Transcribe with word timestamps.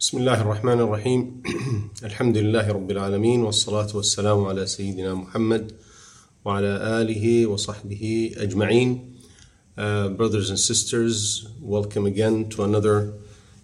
بسم 0.00 0.18
الله 0.18 0.40
الرحمن 0.40 0.80
الرحيم 0.80 1.42
الحمد 2.04 2.36
لله 2.36 2.68
رب 2.72 2.90
العالمين 2.90 3.40
والصلاة 3.42 3.96
والسلام 3.96 4.44
على 4.44 4.66
سيدنا 4.66 5.14
محمد 5.14 5.72
وعلى 6.44 6.72
آله 7.00 7.46
وصحبه 7.46 8.32
أجمعين 8.36 9.14
Uh, 9.76 10.08
brothers 10.08 10.50
and 10.50 10.58
sisters, 10.60 11.48
welcome 11.60 12.06
again 12.06 12.48
to 12.48 12.62
another 12.62 13.14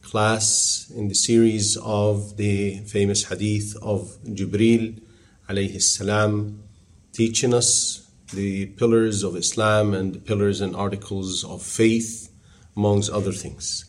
class 0.02 0.90
in 0.96 1.06
the 1.06 1.14
series 1.14 1.76
of 1.84 2.36
the 2.36 2.78
famous 2.80 3.28
hadith 3.30 3.76
of 3.80 4.18
Jibril 4.24 5.00
alayhi 5.48 5.80
salam, 5.80 6.64
teaching 7.12 7.54
us 7.54 8.10
the 8.34 8.66
pillars 8.66 9.22
of 9.22 9.36
Islam 9.36 9.94
and 9.94 10.14
the 10.14 10.18
pillars 10.18 10.60
and 10.60 10.74
articles 10.74 11.44
of 11.44 11.62
faith, 11.62 12.32
amongst 12.76 13.08
other 13.10 13.30
things. 13.30 13.84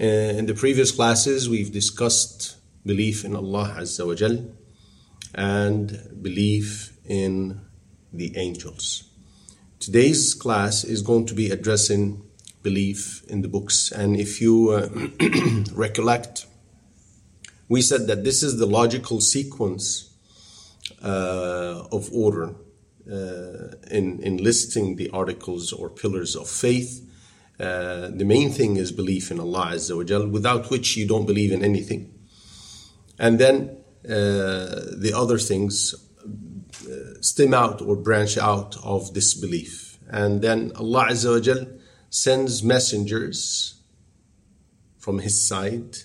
Uh, 0.00 0.04
in 0.04 0.46
the 0.46 0.54
previous 0.54 0.90
classes, 0.90 1.48
we've 1.48 1.70
discussed 1.70 2.56
belief 2.84 3.24
in 3.24 3.36
Allah 3.36 3.76
Azza 3.78 4.04
wa 4.04 4.14
Jal 4.16 4.44
and 5.36 6.20
belief 6.20 6.96
in 7.04 7.60
the 8.12 8.36
angels. 8.36 9.04
Today's 9.78 10.34
class 10.34 10.82
is 10.82 11.00
going 11.00 11.26
to 11.26 11.34
be 11.34 11.48
addressing 11.50 12.22
belief 12.64 13.22
in 13.28 13.42
the 13.42 13.48
books. 13.48 13.92
And 13.92 14.16
if 14.16 14.40
you 14.40 14.70
uh, 14.70 14.88
recollect, 15.72 16.46
we 17.68 17.80
said 17.80 18.08
that 18.08 18.24
this 18.24 18.42
is 18.42 18.58
the 18.58 18.66
logical 18.66 19.20
sequence 19.20 20.10
uh, 21.04 21.84
of 21.92 22.10
order 22.12 22.56
uh, 23.08 23.76
in, 23.92 24.18
in 24.24 24.38
listing 24.38 24.96
the 24.96 25.08
articles 25.10 25.72
or 25.72 25.88
pillars 25.88 26.34
of 26.34 26.48
faith. 26.48 27.08
Uh, 27.58 28.08
the 28.12 28.24
main 28.24 28.50
thing 28.50 28.76
is 28.76 28.90
belief 28.90 29.30
in 29.30 29.38
Allah 29.38 29.72
Azza 29.74 29.96
wa 29.96 30.26
without 30.26 30.70
which 30.70 30.96
you 30.96 31.06
don't 31.06 31.26
believe 31.26 31.52
in 31.52 31.64
anything. 31.64 32.12
And 33.18 33.38
then 33.38 33.78
uh, 34.04 34.90
the 34.96 35.12
other 35.14 35.38
things 35.38 35.94
stem 37.20 37.54
out 37.54 37.80
or 37.80 37.96
branch 37.96 38.36
out 38.36 38.76
of 38.84 39.14
this 39.14 39.34
belief. 39.34 39.98
And 40.08 40.42
then 40.42 40.72
Allah 40.76 41.06
Azza 41.10 41.30
wa 41.48 41.64
sends 42.10 42.62
messengers 42.62 43.80
from 44.98 45.20
His 45.20 45.46
side, 45.46 45.98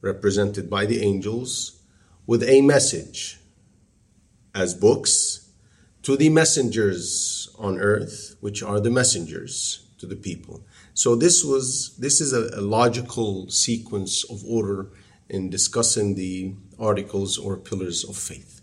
represented 0.00 0.68
by 0.70 0.86
the 0.86 1.02
angels, 1.02 1.82
with 2.26 2.42
a 2.42 2.60
message 2.62 3.38
as 4.54 4.74
books 4.74 5.50
to 6.02 6.16
the 6.16 6.28
messengers 6.28 7.48
on 7.58 7.78
earth, 7.78 8.36
which 8.40 8.62
are 8.62 8.80
the 8.80 8.90
messengers 8.90 9.86
to 9.98 10.06
the 10.06 10.16
people. 10.16 10.64
So 10.96 11.14
this 11.14 11.44
was 11.44 11.94
this 11.98 12.22
is 12.22 12.32
a, 12.32 12.58
a 12.58 12.62
logical 12.62 13.50
sequence 13.50 14.24
of 14.30 14.42
order 14.46 14.88
in 15.28 15.50
discussing 15.50 16.14
the 16.14 16.54
articles 16.78 17.36
or 17.36 17.58
pillars 17.58 18.02
of 18.02 18.16
faith. 18.16 18.62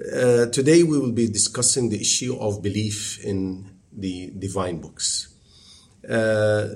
Uh, 0.00 0.46
today 0.46 0.82
we 0.82 0.98
will 0.98 1.12
be 1.12 1.28
discussing 1.28 1.90
the 1.90 2.00
issue 2.00 2.34
of 2.40 2.62
belief 2.62 3.22
in 3.22 3.70
the 3.92 4.32
divine 4.38 4.80
books. 4.80 5.28
Uh, 6.08 6.68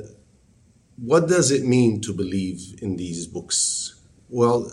what 0.98 1.28
does 1.28 1.50
it 1.50 1.64
mean 1.64 2.02
to 2.02 2.12
believe 2.12 2.78
in 2.82 2.96
these 2.96 3.26
books? 3.26 4.02
Well, 4.28 4.70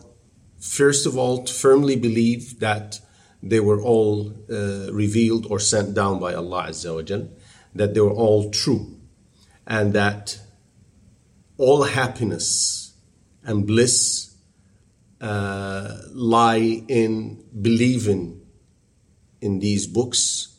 first 0.59 1.05
of 1.05 1.17
all, 1.17 1.45
to 1.45 1.53
firmly 1.53 1.95
believe 1.95 2.59
that 2.59 2.99
they 3.41 3.61
were 3.61 3.81
all 3.81 4.33
uh, 4.51 4.91
revealed 4.91 5.45
or 5.49 5.59
sent 5.59 5.93
down 5.93 6.19
by 6.19 6.33
Allah 6.33 6.65
Azza 6.67 6.93
wa 6.93 7.01
Jal, 7.01 7.29
that 7.73 7.93
they 7.93 8.01
were 8.01 8.11
all 8.25 8.51
true, 8.51 8.98
and 9.69 9.93
that 9.93 10.39
all 11.57 11.83
happiness 11.83 12.93
and 13.43 13.67
bliss 13.67 14.35
uh, 15.21 15.95
lie 16.11 16.83
in 16.87 17.43
believing 17.61 18.41
in 19.41 19.59
these 19.59 19.85
books 19.85 20.57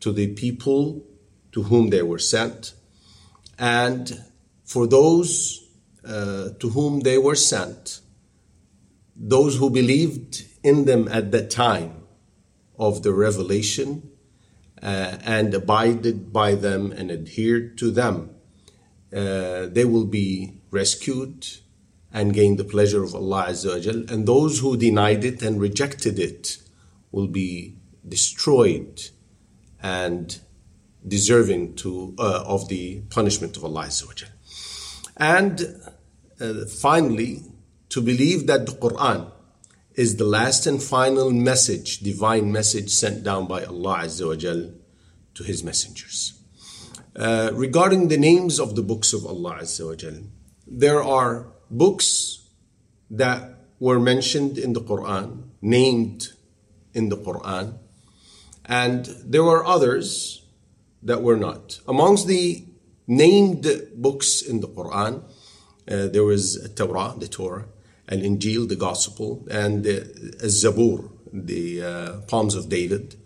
to 0.00 0.12
the 0.12 0.32
people 0.34 1.04
to 1.52 1.64
whom 1.64 1.90
they 1.90 2.02
were 2.02 2.18
sent, 2.18 2.72
and 3.58 4.24
for 4.64 4.86
those 4.86 5.68
uh, 6.04 6.50
to 6.58 6.70
whom 6.70 7.00
they 7.00 7.18
were 7.18 7.34
sent, 7.34 8.00
those 9.16 9.56
who 9.56 9.70
believed 9.70 10.44
in 10.62 10.84
them 10.84 11.08
at 11.08 11.30
the 11.30 11.44
time 11.46 12.02
of 12.78 13.02
the 13.02 13.12
revelation 13.12 14.10
uh, 14.82 15.16
and 15.24 15.54
abided 15.54 16.32
by 16.32 16.54
them 16.54 16.92
and 16.92 17.10
adhered 17.10 17.78
to 17.78 17.90
them, 17.90 18.35
uh, 19.14 19.66
they 19.66 19.84
will 19.84 20.06
be 20.06 20.58
rescued 20.70 21.46
and 22.12 22.32
gain 22.32 22.56
the 22.56 22.64
pleasure 22.64 23.02
of 23.02 23.14
Allah 23.14 23.46
Azza 23.48 23.74
wa 23.74 23.78
Jal. 23.78 24.04
And 24.08 24.26
those 24.26 24.60
who 24.60 24.76
denied 24.76 25.24
it 25.24 25.42
and 25.42 25.60
rejected 25.60 26.18
it 26.18 26.58
will 27.12 27.28
be 27.28 27.76
destroyed 28.06 29.10
and 29.82 30.38
deserving 31.06 31.74
to 31.76 32.14
uh, 32.18 32.42
of 32.46 32.68
the 32.68 33.00
punishment 33.10 33.56
of 33.56 33.64
Allah 33.64 33.86
Azza 33.86 34.06
wa 34.06 34.14
Jal. 34.14 34.30
And 35.16 35.60
uh, 36.40 36.66
finally, 36.66 37.42
to 37.90 38.00
believe 38.00 38.46
that 38.46 38.66
the 38.66 38.72
Quran 38.72 39.30
is 39.94 40.16
the 40.16 40.24
last 40.24 40.66
and 40.66 40.82
final 40.82 41.30
message, 41.30 42.00
divine 42.00 42.52
message 42.52 42.90
sent 42.90 43.24
down 43.24 43.46
by 43.46 43.64
Allah 43.64 44.00
Azza 44.04 44.26
wa 44.26 44.70
to 45.34 45.42
His 45.44 45.62
messengers. 45.62 46.35
Uh, 47.18 47.50
regarding 47.54 48.08
the 48.08 48.18
names 48.18 48.60
of 48.60 48.76
the 48.76 48.82
books 48.82 49.14
of 49.14 49.24
Allah 49.24 49.60
Azza 49.62 49.88
wa 49.88 50.20
there 50.66 51.02
are 51.02 51.46
books 51.70 52.48
that 53.10 53.54
were 53.80 53.98
mentioned 53.98 54.58
in 54.58 54.74
the 54.74 54.82
Quran, 54.82 55.44
named 55.62 56.28
in 56.92 57.08
the 57.08 57.16
Quran, 57.16 57.78
and 58.66 59.06
there 59.24 59.42
were 59.42 59.64
others 59.64 60.44
that 61.02 61.22
were 61.22 61.38
not. 61.38 61.80
Amongst 61.88 62.26
the 62.26 62.66
named 63.06 63.66
books 63.94 64.42
in 64.42 64.60
the 64.60 64.68
Quran, 64.68 65.22
uh, 65.88 66.08
there 66.08 66.24
was 66.24 66.68
Torah, 66.74 67.14
the 67.16 67.28
Torah, 67.28 67.64
and 68.08 68.20
Injil, 68.20 68.68
the 68.68 68.76
Gospel, 68.76 69.46
and 69.50 69.86
uh, 69.86 70.00
Zabur, 70.44 71.10
the 71.32 71.82
uh, 71.82 72.20
Psalms 72.28 72.54
of 72.54 72.68
David, 72.68 73.16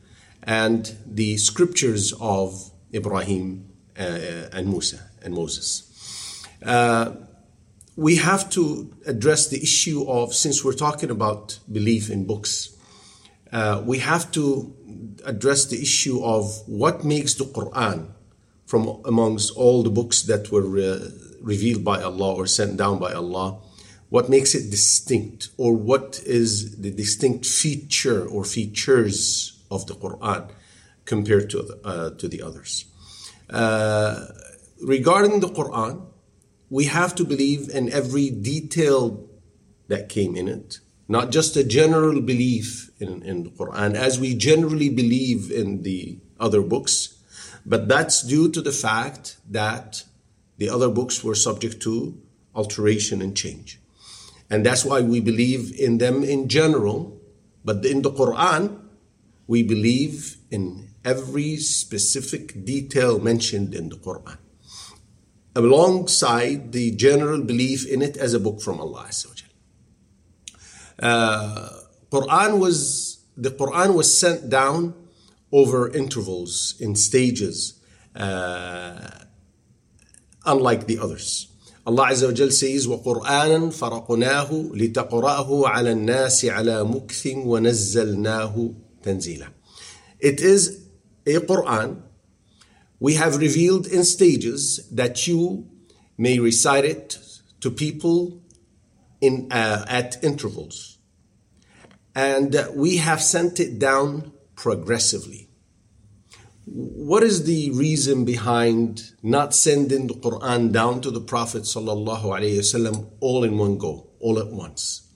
and 0.45 0.97
the 1.05 1.39
scriptures 1.39 2.13
of 2.21 2.71
Ibrahim 2.95 3.70
and 4.01 4.69
Musa 4.69 5.01
and 5.23 5.35
Moses. 5.35 6.47
Uh, 6.65 7.15
we 7.97 8.17
have 8.17 8.49
to 8.51 8.95
address 9.07 9.49
the 9.49 9.63
issue 9.63 10.09
of, 10.09 10.35
since 10.35 10.65
we're 10.65 10.73
talking 10.73 11.11
about 11.11 11.59
belief 11.71 12.11
in 12.11 12.27
books, 12.27 12.77
uh, 13.53 13.83
we 13.85 13.99
have 13.99 14.31
to 14.33 14.75
address 15.25 15.67
the 15.67 15.81
issue 15.81 16.23
of 16.23 16.63
what 16.67 17.05
makes 17.05 17.35
the 17.35 17.45
Quran 17.45 18.09
from 18.67 19.03
amongst 19.05 19.57
all 19.57 19.83
the 19.83 19.91
books 19.91 20.23
that 20.23 20.51
were 20.53 20.79
uh, 20.79 21.11
revealed 21.43 21.85
by 21.85 22.01
Allah 22.01 22.35
or 22.35 22.47
sent 22.47 22.77
down 22.77 22.99
by 22.99 23.13
Allah, 23.13 23.59
what 24.09 24.29
makes 24.29 24.55
it 24.55 24.71
distinct 24.71 25.49
or 25.57 25.75
what 25.75 26.21
is 26.25 26.81
the 26.81 26.91
distinct 26.91 27.45
feature 27.47 28.27
or 28.27 28.45
features 28.45 29.61
of 29.71 29.87
the 29.87 29.95
Quran 29.95 30.51
compared 31.05 31.51
to 31.51 31.63
the, 31.63 31.81
uh, 31.85 32.11
to 32.11 32.29
the 32.29 32.43
others. 32.43 32.85
Uh, 33.51 34.27
regarding 34.83 35.41
the 35.41 35.49
Quran, 35.49 36.07
we 36.71 36.85
have 36.85 37.15
to 37.17 37.25
believe 37.25 37.69
in 37.69 37.93
every 37.93 38.31
detail 38.31 39.29
that 39.89 40.09
came 40.09 40.37
in 40.37 40.49
it 40.49 40.79
not 41.11 41.33
just 41.33 41.57
a 41.57 41.65
general 41.65 42.21
belief 42.21 42.89
in, 43.01 43.21
in 43.25 43.43
the 43.43 43.51
Quran, 43.51 43.97
as 43.97 44.21
we 44.21 44.33
generally 44.33 44.89
believe 44.89 45.51
in 45.51 45.83
the 45.83 46.21
other 46.39 46.63
books, 46.63 47.19
but 47.67 47.89
that's 47.89 48.23
due 48.23 48.49
to 48.49 48.63
the 48.63 48.71
fact 48.71 49.37
that 49.51 50.05
the 50.59 50.71
other 50.71 50.89
books 50.89 51.25
were 51.25 51.35
subject 51.35 51.83
to 51.83 52.17
alteration 52.55 53.21
and 53.21 53.37
change. 53.37 53.81
And 54.49 54.65
that's 54.65 54.85
why 54.85 55.01
we 55.01 55.19
believe 55.19 55.77
in 55.77 55.99
them 55.99 56.23
in 56.23 56.49
general, 56.49 57.21
but 57.65 57.85
in 57.85 58.03
the 58.03 58.13
Quran, 58.13 58.79
we 59.49 59.65
believe 59.65 60.37
in 60.49 60.90
every 61.04 61.58
specific 61.58 62.66
detail 62.66 63.20
mentioned 63.20 63.74
in 63.74 63.90
the 63.90 63.96
Quran, 63.96 64.38
alongside 65.56 66.72
the 66.72 66.92
general 66.92 67.42
belief 67.42 67.88
in 67.88 68.02
it 68.02 68.18
as 68.18 68.34
a 68.34 68.40
book 68.40 68.62
from 68.62 68.80
Allah. 68.80 69.10
Uh, 71.00 71.70
Quran 72.12 72.60
was 72.60 73.20
the 73.36 73.52
Quran 73.52 73.96
was 73.96 74.18
sent 74.18 74.50
down 74.50 74.94
over 75.52 75.92
intervals 75.94 76.76
in 76.80 76.96
stages, 76.96 77.80
uh, 78.16 79.10
unlike 80.46 80.88
the 80.88 81.00
others. 81.00 81.48
Allah 81.88 82.08
Azza 82.10 82.28
wa 82.28 82.34
Jal 82.34 82.50
says, 82.50 82.88
وَقُرْآنًا 82.88 83.70
فَرَقْنَاهُ 83.70 84.74
لِتَقْرَأَهُ 84.74 85.68
عَلَى 85.68 85.92
النَّاسِ 85.92 86.46
عَلَى 86.46 86.84
مُكْثٍ 86.84 87.46
وَنَزَّلْنَاهُ 87.46 88.74
تَنزِيلًا 89.04 89.48
It 90.20 90.42
is 90.42 90.79
a 91.35 91.41
Quran 91.41 92.03
we 93.01 93.15
have 93.15 93.39
revealed 93.39 93.87
in 93.87 94.05
stages 94.05 94.87
that 94.93 95.27
you 95.27 95.67
may 96.19 96.39
recite 96.39 96.85
it 96.85 97.19
to 97.61 97.71
people 97.71 98.43
in, 99.23 99.49
uh, 99.51 99.87
at 99.89 100.23
intervals. 100.23 100.99
And 102.15 102.55
we 102.75 102.99
have 102.99 103.23
sent 103.23 103.59
it 103.59 103.79
down 103.79 104.33
progressively. 104.55 105.49
What 106.67 107.23
is 107.23 107.45
the 107.45 107.71
reason 107.71 108.27
behind 108.27 109.13
not 109.23 109.55
sending 109.55 110.07
the 110.07 110.15
Quran 110.15 110.71
down 110.71 111.01
to 111.01 111.11
the 111.11 111.21
Prophet 111.21 111.63
ﷺ 111.63 113.11
all 113.21 113.45
in 113.45 113.57
one 113.57 113.79
go, 113.79 114.09
all 114.21 114.39
at 114.39 114.49
once? 114.49 115.09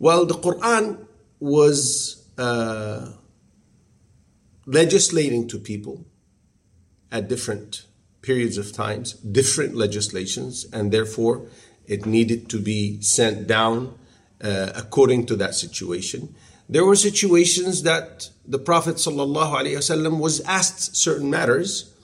Well, 0.00 0.26
the 0.26 0.34
Quran 0.34 1.06
was 1.38 2.28
uh, 2.36 3.12
legislating 4.66 5.48
to 5.48 5.58
people 5.58 6.04
at 7.10 7.28
different 7.28 7.86
periods 8.20 8.58
of 8.58 8.72
times, 8.72 9.12
different 9.12 9.76
legislations, 9.76 10.66
and 10.72 10.92
therefore 10.92 11.46
it 11.86 12.04
needed 12.04 12.48
to 12.50 12.58
be 12.58 13.00
sent 13.00 13.46
down 13.46 13.96
uh, 14.42 14.72
according 14.74 15.24
to 15.26 15.36
that 15.36 15.54
situation. 15.54 16.34
There 16.68 16.84
were 16.84 16.96
situations 16.96 17.84
that 17.84 18.28
the 18.44 18.58
Prophet 18.58 18.96
ﷺ 18.96 20.18
was 20.18 20.40
asked 20.40 20.96
certain 20.96 21.30
matters, 21.30 21.94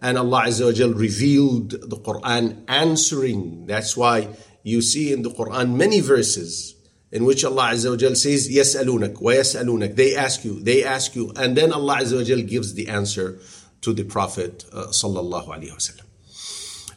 and 0.00 0.16
Allah 0.16 0.44
Azza 0.46 0.98
revealed 0.98 1.70
the 1.70 1.96
Quran 1.98 2.64
answering. 2.66 3.66
That's 3.66 3.94
why 3.96 4.28
you 4.62 4.80
see 4.80 5.12
in 5.12 5.22
the 5.22 5.30
Quran 5.30 5.76
many 5.76 6.00
verses 6.00 6.75
in 7.16 7.24
which 7.24 7.46
Allah 7.46 7.70
Azza 7.72 7.88
wa 7.88 7.96
Jal 7.96 8.14
says, 8.14 8.46
Yas'alunak. 8.46 9.96
They 9.96 10.14
ask 10.14 10.44
you, 10.44 10.60
they 10.60 10.84
ask 10.84 11.16
you. 11.16 11.32
And 11.34 11.56
then 11.56 11.72
Allah 11.72 12.00
Azza 12.02 12.18
wa 12.18 12.42
gives 12.46 12.74
the 12.74 12.88
answer 12.88 13.38
to 13.80 13.94
the 13.94 14.04
Prophet 14.04 14.66
uh, 14.70 14.88
Sallallahu 14.88 15.48
Alaihi 15.48 15.72
Wasallam. 15.72 16.04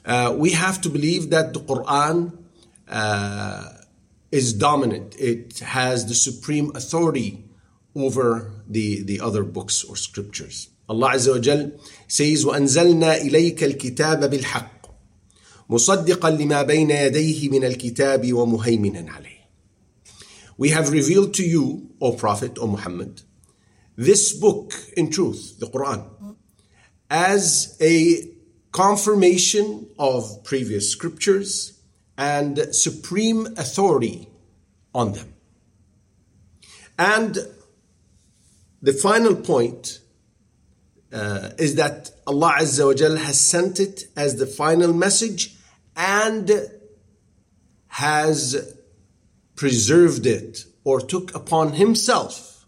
Uh, 0.05 0.33
we 0.35 0.51
have 0.51 0.81
to 0.81 0.89
believe 0.89 1.29
that 1.29 1.53
the 1.53 1.61
Quran 1.61 2.37
uh, 2.89 3.63
is 4.29 4.51
dominant. 4.51 5.15
It 5.17 5.59
has 5.59 6.05
the 6.05 6.15
supreme 6.15 6.75
authority 6.75 7.45
over 7.95 8.51
the, 8.67 9.01
the 9.03 9.21
other 9.21 9.43
books 9.43 9.85
or 9.85 9.95
scriptures. 9.95 10.67
Allah 10.89 11.11
Azza 11.11 11.35
wa 11.35 11.39
Jal 11.39 11.71
says, 12.09 12.43
وَأَنزَلْنَا 12.43 13.21
إِلَيْكَ 13.21 13.59
الْكِتَابَ 13.59 14.29
بِالْحَقِّ 14.29 14.89
مُصَدِّقًا 15.69 16.29
لِمَا 16.31 16.63
بَيْنَ 16.63 16.89
يَدَيْهِ 16.91 17.49
مِنَ 17.49 17.63
الْكِتَابِ 17.63 18.33
وَمُهَيْمِنًا 18.33 19.11
عَلَيْهِ 19.11 19.38
we 20.59 20.71
have 20.71 20.89
revealed 20.89 21.35
to 21.35 21.43
you, 21.47 21.89
O 22.01 22.11
Prophet, 22.11 22.57
O 22.59 22.67
Muhammad, 22.67 23.21
this 23.95 24.33
book 24.33 24.73
in 24.97 25.09
truth, 25.09 25.57
the 25.57 25.67
Quran, 25.67 26.35
as 27.09 27.77
a 27.79 28.29
confirmation 28.73 29.87
of 29.97 30.43
previous 30.43 30.91
scriptures 30.91 31.79
and 32.17 32.75
supreme 32.75 33.47
authority 33.55 34.27
on 34.93 35.13
them. 35.13 35.33
And 36.97 37.37
the 38.81 38.91
final 38.91 39.37
point 39.37 40.01
uh, 41.13 41.51
is 41.57 41.75
that 41.75 42.11
Allah 42.27 42.55
Azza 42.59 42.85
wa 42.85 42.93
Jal 42.93 43.15
has 43.15 43.39
sent 43.39 43.79
it 43.79 44.09
as 44.17 44.35
the 44.35 44.45
final 44.45 44.91
message 44.91 45.55
and 45.95 46.51
has 47.87 48.75
preserved 49.59 50.25
it 50.25 50.63
or 50.85 51.01
took 51.01 51.35
upon 51.35 51.73
himself 51.73 52.65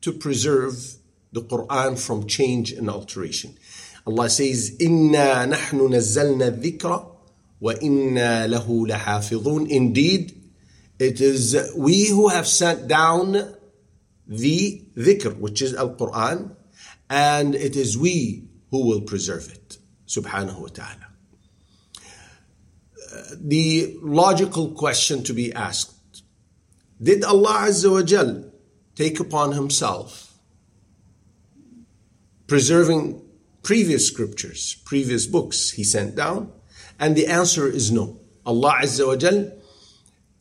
to 0.00 0.12
preserve 0.12 0.96
the 1.30 1.40
Quran 1.40 1.96
from 1.96 2.26
change 2.26 2.72
and 2.72 2.90
alteration. 2.90 3.56
Allah 4.04 4.28
says, 4.28 4.74
"Inna 4.80 5.46
nahnu 5.52 5.84
nazzalna 5.94 6.50
dhikra 6.60 7.06
wa 7.60 7.72
inna 7.80 8.48
lahu 8.48 8.88
lahafidhun." 8.88 9.70
Indeed, 9.70 10.34
it 10.98 11.20
is 11.20 11.56
we 11.76 12.08
who 12.08 12.26
have 12.26 12.48
sent 12.48 12.88
down 12.88 13.54
the 14.26 14.82
dhikr, 14.96 15.38
which 15.38 15.62
is 15.62 15.72
Al 15.74 15.94
Quran, 15.94 16.56
and 17.08 17.54
it 17.54 17.76
is 17.76 17.96
we 17.96 18.48
who 18.72 18.84
will 18.84 19.02
preserve 19.02 19.52
it. 19.52 19.78
Subhanahu 20.08 20.58
wa 20.58 20.68
ta'ala. 20.78 21.06
Uh, 23.14 23.22
the 23.38 23.96
logical 24.02 24.72
question 24.72 25.22
to 25.22 25.32
be 25.32 25.52
asked 25.52 25.94
did 27.02 27.24
Allah 27.24 27.68
Azza 27.68 27.90
wa 27.90 28.02
Jal 28.02 28.44
take 28.94 29.20
upon 29.20 29.52
himself 29.52 30.34
preserving 32.46 33.22
previous 33.62 34.06
scriptures, 34.06 34.76
previous 34.84 35.26
books 35.26 35.70
he 35.70 35.84
sent 35.84 36.16
down? 36.16 36.52
And 36.98 37.16
the 37.16 37.26
answer 37.26 37.68
is 37.68 37.92
no. 37.92 38.18
Allah 38.44 38.80
Azza 38.82 39.06
wa 39.06 39.16
Jal 39.16 39.52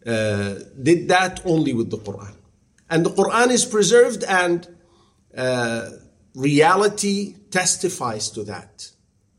uh, 0.06 0.56
did 0.82 1.10
that 1.10 1.42
only 1.46 1.74
with 1.74 1.92
the 1.92 1.98
Quran. 1.98 2.34
And 2.90 3.06
the 3.06 3.10
Quran 3.10 3.50
is 3.50 3.66
preserved 3.66 4.24
and 4.24 4.68
uh, 5.36 5.90
reality 6.34 7.36
testifies 7.52 8.30
to 8.32 8.44
that. 8.46 8.90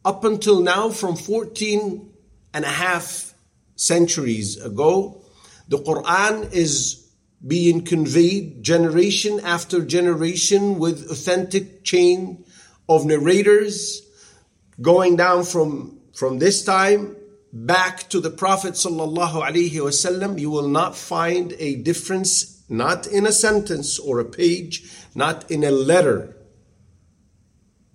Up 0.05 0.25
until 0.25 0.61
now, 0.63 0.91
from 0.91 1.17
14 1.17 2.11
and 2.55 2.65
a 2.65 2.69
half 2.69 3.35
centuries 3.77 4.61
ago, 4.63 5.23
the 5.69 5.79
Quran 5.79 6.53
is 6.53 7.08
being 7.47 7.85
conveyed 7.85 8.63
generation 8.63 9.41
after 9.41 9.85
generation 9.85 10.79
with 10.79 11.11
authentic 11.11 11.85
chain 11.85 12.45
of 12.89 13.05
narrators 13.05 14.03
going 14.81 15.17
down 15.17 15.45
from 15.45 15.99
from 16.13 16.39
this 16.41 16.65
time 16.65 17.15
back 17.53 18.09
to 18.09 18.21
the 18.21 18.31
Prophet 18.31 18.75
sallallahu 18.75 19.43
alaihi 19.43 19.71
wasallam, 19.71 20.39
you 20.39 20.51
will 20.51 20.69
not 20.69 20.97
find 20.97 21.55
a 21.59 21.77
difference, 21.77 22.63
not 22.69 23.07
in 23.07 23.27
a 23.27 23.33
sentence 23.33 23.99
or 23.99 24.19
a 24.19 24.25
page, 24.25 24.91
not 25.15 25.51
in 25.51 25.65
a 25.65 25.71
letter 25.71 26.37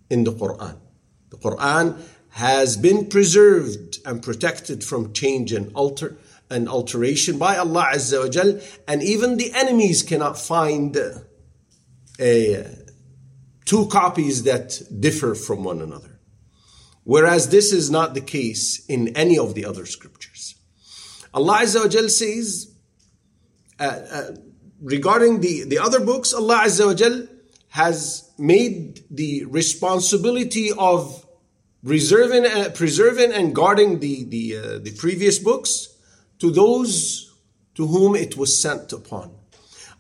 in 0.10 0.24
the 0.24 0.32
Quran. 0.32 0.78
The 1.30 1.38
Quran 1.38 2.02
has 2.30 2.78
been 2.78 3.08
preserved 3.08 4.00
and 4.06 4.24
protected 4.24 4.84
from 4.84 5.14
change 5.14 5.52
and 5.52 5.72
alter 5.76 6.18
and 6.50 6.70
alteration 6.70 7.38
by 7.38 7.58
Allah 7.58 7.92
Azza 7.94 8.24
wa 8.24 8.30
Jal, 8.30 8.60
and 8.88 9.02
even 9.02 9.38
the 9.38 9.52
enemies 9.54 10.04
cannot 10.04 10.38
find 10.38 10.98
a, 12.20 12.66
two 13.66 13.88
copies 13.88 14.44
that 14.44 14.82
differ 15.00 15.36
from 15.36 15.64
one 15.64 15.82
another. 15.82 16.20
Whereas 17.04 17.50
this 17.50 17.74
is 17.74 17.90
not 17.90 18.14
the 18.14 18.22
case 18.22 18.86
in 18.86 19.10
any 19.16 19.38
of 19.38 19.56
the 19.56 19.66
other 19.66 19.86
scriptures. 19.86 20.56
Allah 21.34 21.60
Azza 21.62 21.84
wa 21.84 21.88
Jal 21.90 22.10
says, 22.10 22.74
uh, 23.80 23.84
uh, 23.84 24.32
regarding 24.82 25.42
the, 25.42 25.64
the 25.64 25.80
other 25.80 26.00
books, 26.00 26.34
Allah 26.34 26.64
Azza 26.66 26.86
wa 26.86 26.94
Jal 26.94 27.28
has 27.70 28.32
made 28.38 29.04
the 29.10 29.46
responsibility 29.46 30.72
of 30.78 31.26
reserving, 31.82 32.46
uh, 32.46 32.70
preserving 32.74 33.34
and 33.34 33.56
guarding 33.56 34.00
the, 34.00 34.24
the, 34.26 34.56
uh, 34.56 34.80
the 34.80 34.92
previous 34.96 35.40
books 35.40 35.93
to 36.44 36.52
those 36.52 37.32
to 37.74 37.88
whom 37.88 38.18
it 38.18 38.36
was 38.36 38.52
sent 38.62 38.92
upon. 38.92 39.32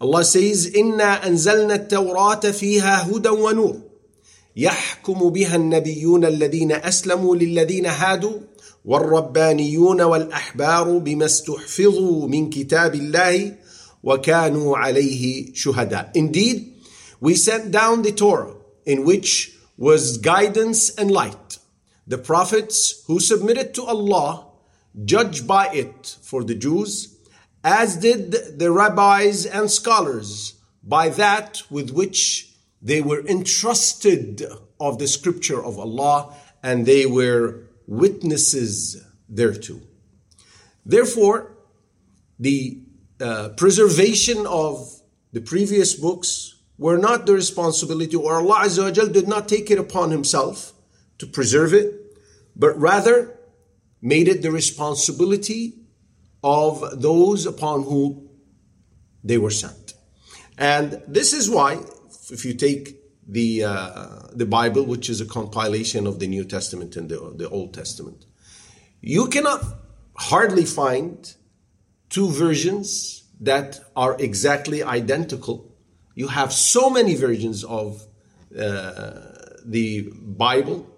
Allah 0.01 0.25
says, 0.25 0.69
إِنَّا 0.75 1.23
أَنزَلْنَا 1.23 1.75
التَّوْرَاةَ 1.87 2.51
فِيهَا 2.51 3.07
هُدًى 3.07 3.29
وَنُورٌ 3.29 3.81
يحكم 4.55 5.29
بها 5.29 5.55
النبيون 5.55 6.25
الذين 6.25 6.71
أسلموا 6.71 7.35
للذين 7.35 7.85
هادوا 7.85 8.39
والربانيون 8.85 10.01
والأحبار 10.01 10.97
بما 10.97 11.25
استحفظوا 11.25 12.27
من 12.27 12.49
كتاب 12.49 12.95
الله 12.95 13.55
وكانوا 14.03 14.77
عليه 14.77 15.53
شهداء. 15.53 16.11
Indeed, 16.13 16.73
we 17.21 17.35
sent 17.35 17.71
down 17.71 18.01
the 18.01 18.11
Torah 18.11 18.55
in 18.85 19.05
which 19.05 19.57
was 19.77 20.17
guidance 20.17 20.89
and 20.89 21.09
light. 21.09 21.57
The 22.05 22.17
prophets 22.17 23.03
who 23.07 23.19
submitted 23.21 23.73
to 23.75 23.83
Allah 23.83 24.52
judged 25.05 25.47
by 25.47 25.69
it 25.69 26.17
for 26.21 26.43
the 26.43 26.55
Jews, 26.55 27.17
as 27.63 27.97
did 27.97 28.59
the 28.59 28.71
rabbis 28.71 29.45
and 29.45 29.71
scholars 29.71 30.53
by 30.83 31.09
that 31.09 31.63
with 31.69 31.91
which 31.91 32.53
they 32.81 33.01
were 33.01 33.25
entrusted 33.25 34.43
of 34.79 34.99
the 34.99 35.07
scripture 35.07 35.63
of 35.63 35.79
Allah 35.79 36.35
and 36.61 36.85
they 36.85 37.05
were 37.05 37.61
witnesses 37.87 39.01
thereto. 39.29 39.79
Therefore, 40.85 41.55
the 42.39 42.81
uh, 43.21 43.49
preservation 43.55 44.45
of 44.45 45.01
the 45.31 45.41
previous 45.41 45.93
books 45.93 46.55
were 46.77 46.97
not 46.97 47.25
the 47.25 47.33
responsibility, 47.33 48.15
or 48.15 48.35
Allah 48.35 48.65
Azza 48.65 48.83
wa 48.83 49.13
did 49.13 49.27
not 49.27 49.47
take 49.47 49.71
it 49.71 49.79
upon 49.79 50.11
Himself 50.11 50.73
to 51.19 51.25
preserve 51.25 51.73
it, 51.73 52.17
but 52.55 52.77
rather 52.77 53.39
made 54.03 54.27
it 54.27 54.41
the 54.41 54.51
responsibility 54.51 55.73
of 56.43 57.01
those 57.01 57.45
upon 57.45 57.83
whom 57.83 58.29
they 59.23 59.37
were 59.37 59.49
sent. 59.49 59.93
And 60.57 61.01
this 61.07 61.31
is 61.31 61.49
why 61.49 61.79
if 62.29 62.43
you 62.45 62.53
take 62.53 62.99
the 63.27 63.63
uh, 63.63 64.27
the 64.33 64.45
Bible, 64.45 64.83
which 64.83 65.09
is 65.09 65.21
a 65.21 65.25
compilation 65.25 66.05
of 66.05 66.19
the 66.19 66.27
New 66.27 66.43
Testament 66.43 66.97
and 66.97 67.09
the, 67.09 67.33
the 67.37 67.49
Old 67.49 67.73
Testament, 67.73 68.25
you 68.99 69.27
cannot 69.27 69.63
hardly 70.17 70.65
find 70.65 71.33
two 72.09 72.29
versions 72.29 73.23
that 73.39 73.79
are 73.95 74.15
exactly 74.19 74.83
identical. 74.83 75.73
You 76.15 76.27
have 76.27 76.51
so 76.51 76.89
many 76.89 77.15
versions 77.15 77.63
of 77.63 78.05
uh, 78.57 79.13
the 79.65 80.09
Bible. 80.11 80.89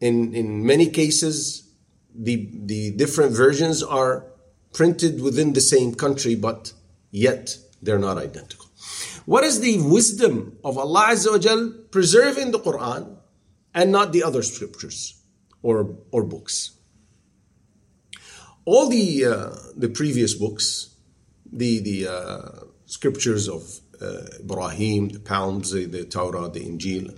In, 0.00 0.34
in 0.34 0.66
many 0.66 0.90
cases, 0.90 1.71
the, 2.14 2.48
the 2.52 2.90
different 2.92 3.32
versions 3.32 3.82
are 3.82 4.26
printed 4.72 5.20
within 5.20 5.52
the 5.52 5.60
same 5.60 5.94
country, 5.94 6.34
but 6.34 6.72
yet 7.10 7.56
they're 7.80 7.98
not 7.98 8.18
identical. 8.18 8.66
What 9.26 9.44
is 9.44 9.60
the 9.60 9.80
wisdom 9.80 10.58
of 10.64 10.78
Allah 10.78 11.08
Azza 11.10 11.30
wa 11.30 11.82
preserving 11.90 12.50
the 12.50 12.58
Quran 12.58 13.16
and 13.74 13.92
not 13.92 14.12
the 14.12 14.24
other 14.24 14.42
scriptures 14.42 15.22
or, 15.62 15.96
or 16.10 16.24
books? 16.24 16.72
All 18.64 18.88
the, 18.88 19.24
uh, 19.24 19.50
the 19.76 19.88
previous 19.88 20.34
books, 20.34 20.94
the, 21.52 21.80
the 21.80 22.08
uh, 22.08 22.64
scriptures 22.86 23.48
of 23.48 23.80
uh, 24.00 24.40
Ibrahim, 24.40 25.08
the 25.08 25.20
Psalms, 25.20 25.72
the, 25.72 25.86
the 25.86 26.04
Torah, 26.04 26.48
the 26.48 26.60
Injil, 26.60 27.16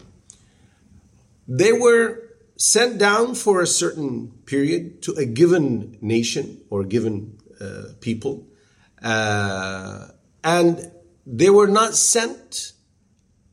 they 1.46 1.72
were 1.72 2.23
sent 2.56 2.98
down 2.98 3.34
for 3.34 3.60
a 3.60 3.66
certain 3.66 4.28
period 4.46 5.02
to 5.02 5.12
a 5.14 5.24
given 5.24 5.98
nation 6.00 6.60
or 6.70 6.84
given 6.84 7.38
uh, 7.60 7.94
people. 8.00 8.46
Uh, 9.02 10.08
and 10.42 10.90
they 11.26 11.50
were 11.50 11.66
not 11.66 11.94
sent 11.94 12.72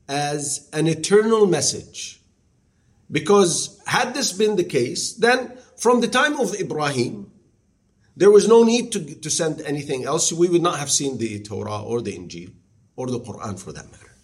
as 0.07 0.69
an 0.73 0.87
eternal 0.87 1.45
message. 1.45 2.21
Because 3.11 3.81
had 3.85 4.13
this 4.13 4.31
been 4.31 4.55
the 4.55 4.63
case, 4.63 5.13
then 5.13 5.57
from 5.77 6.01
the 6.01 6.07
time 6.07 6.39
of 6.39 6.53
Ibrahim, 6.55 7.31
there 8.15 8.31
was 8.31 8.47
no 8.47 8.63
need 8.63 8.91
to, 8.91 9.15
to 9.15 9.29
send 9.29 9.61
anything 9.61 10.05
else. 10.05 10.31
We 10.31 10.47
would 10.47 10.61
not 10.61 10.79
have 10.79 10.91
seen 10.91 11.17
the 11.17 11.41
Torah 11.41 11.81
or 11.81 12.01
the 12.01 12.13
Injil 12.13 12.51
or 12.95 13.07
the 13.07 13.19
Quran 13.19 13.59
for 13.59 13.71
that 13.71 13.89
matter. 13.89 14.15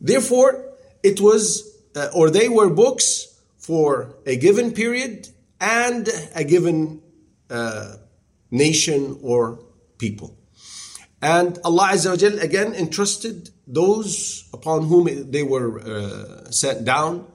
Therefore, 0.00 0.72
it 1.02 1.20
was, 1.20 1.78
uh, 1.94 2.08
or 2.14 2.30
they 2.30 2.48
were 2.48 2.70
books 2.70 3.35
for 3.66 4.14
a 4.24 4.36
given 4.36 4.72
period 4.72 5.28
and 5.60 6.08
a 6.36 6.44
given 6.44 7.02
uh, 7.50 7.96
nation 8.50 9.18
or 9.22 9.58
people. 9.98 10.38
And 11.20 11.58
Allah 11.64 11.88
Azza 11.94 12.10
wa 12.10 12.42
again 12.42 12.74
entrusted 12.74 13.50
those 13.66 14.48
upon 14.52 14.86
whom 14.86 15.30
they 15.32 15.42
were 15.42 15.80
uh, 15.80 16.50
sent 16.50 16.84
down 16.84 17.26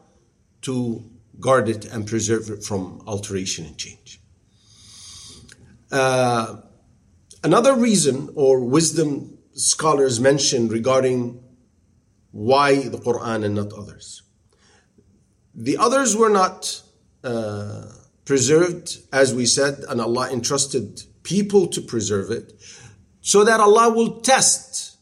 to 0.62 1.04
guard 1.40 1.68
it 1.68 1.84
and 1.86 2.08
preserve 2.08 2.50
it 2.50 2.64
from 2.64 3.02
alteration 3.08 3.66
and 3.66 3.78
change. 3.78 4.22
Uh, 5.92 6.62
another 7.44 7.76
reason 7.76 8.30
or 8.36 8.62
wisdom 8.62 9.38
scholars 9.54 10.20
mention 10.20 10.70
regarding 10.70 11.44
why 12.32 12.76
the 12.94 12.98
Quran 12.98 13.44
and 13.44 13.56
not 13.56 13.74
others. 13.74 14.22
The 15.54 15.78
others 15.78 16.16
were 16.16 16.30
not 16.30 16.82
uh, 17.24 17.84
preserved, 18.26 18.98
as 19.12 19.34
we 19.34 19.46
said, 19.46 19.84
and 19.90 20.00
Allah 20.00 20.32
entrusted 20.32 21.04
people 21.24 21.68
to 21.68 21.82
preserve 21.82 22.32
it, 22.32 22.54
so 23.22 23.44
that 23.44 23.60
Allah 23.60 23.94
will 23.94 24.22
test 24.22 24.98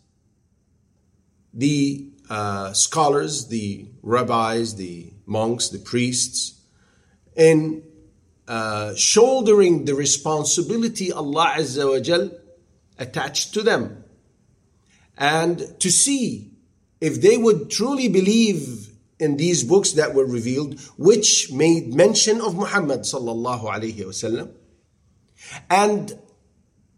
the 1.53 2.09
uh, 2.29 2.73
scholars, 2.73 3.47
the 3.47 3.87
rabbis, 4.01 4.75
the 4.75 5.13
monks, 5.25 5.69
the 5.69 5.79
priests, 5.79 6.59
in 7.35 7.83
uh, 8.47 8.95
shouldering 8.95 9.85
the 9.85 9.93
responsibility 9.95 11.11
Allah 11.11 11.53
Azza 11.57 11.89
wa 11.89 11.99
Jal 11.99 12.31
attached 12.97 13.53
to 13.53 13.61
them, 13.61 14.03
and 15.17 15.79
to 15.79 15.91
see 15.91 16.51
if 16.99 17.21
they 17.21 17.37
would 17.37 17.69
truly 17.69 18.09
believe 18.09 18.88
in 19.19 19.37
these 19.37 19.63
books 19.63 19.91
that 19.93 20.13
were 20.13 20.25
revealed, 20.25 20.79
which 20.97 21.51
made 21.51 21.93
mention 21.93 22.39
of 22.41 22.55
Muhammad 22.55 23.01
sallallahu 23.01 23.63
alaihi 23.63 24.05
wasallam. 24.05 24.53
And 25.69 26.17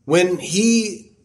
when 0.06 0.38
he 0.38 1.16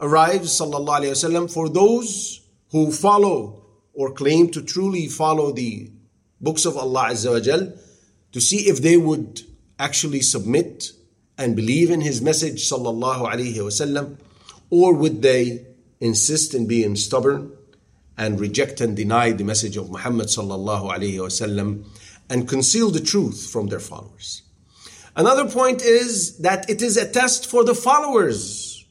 arrives 0.00 0.60
sallallahu 0.60 1.00
alaihi 1.00 1.12
wasallam, 1.12 1.52
for 1.52 1.68
those 1.68 2.46
who 2.70 2.90
follow 2.90 3.64
or 3.92 4.12
claim 4.12 4.50
to 4.50 4.62
truly 4.62 5.06
follow 5.06 5.52
the 5.52 5.90
books 6.40 6.64
of 6.64 6.76
Allah 6.76 7.10
Azza 7.10 7.32
wa 7.32 7.40
Jal, 7.40 7.72
to 8.32 8.40
see 8.40 8.68
if 8.68 8.82
they 8.82 8.96
would 8.96 9.42
actually 9.78 10.20
submit 10.20 10.90
and 11.38 11.54
believe 11.54 11.90
in 11.90 12.00
his 12.00 12.20
message 12.20 12.68
sallallahu 12.68 13.30
alaihi 13.32 13.56
wasallam, 13.56 14.18
or 14.70 14.94
would 14.94 15.22
they 15.22 15.66
insist 16.00 16.54
in 16.54 16.66
being 16.66 16.96
stubborn 16.96 17.52
and 18.16 18.40
reject 18.40 18.80
and 18.80 18.96
deny 18.96 19.32
the 19.32 19.44
message 19.44 19.76
of 19.76 19.90
Muhammad 19.90 20.28
sallallahu 20.28 20.92
alaihi 20.92 21.18
wasallam 21.18 21.84
and 22.30 22.48
conceal 22.48 22.90
the 22.90 23.00
truth 23.00 23.50
from 23.50 23.66
their 23.68 23.80
followers. 23.80 24.42
Another 25.16 25.48
point 25.48 25.82
is 25.82 26.38
that 26.38 26.68
it 26.68 26.82
is 26.82 26.96
a 26.96 27.10
test 27.10 27.46
for 27.46 27.64
the 27.64 27.74
followers 27.74 28.84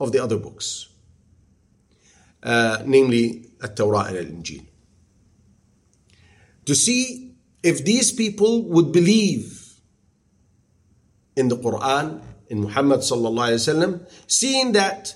of 0.00 0.12
the 0.12 0.22
other 0.22 0.38
books, 0.38 0.88
uh, 2.42 2.82
namely 2.86 3.50
At-Torah 3.62 4.06
and 4.08 4.16
Al-Injil. 4.16 4.66
To 6.66 6.74
see 6.74 7.34
if 7.62 7.84
these 7.84 8.12
people 8.12 8.64
would 8.64 8.92
believe 8.92 9.74
in 11.36 11.48
the 11.48 11.56
Quran, 11.56 12.22
in 12.48 12.60
Muhammad 12.60 13.00
sallallahu 13.00 13.50
alaihi 13.50 13.74
wasallam, 13.74 14.10
seeing 14.26 14.72
that 14.72 15.14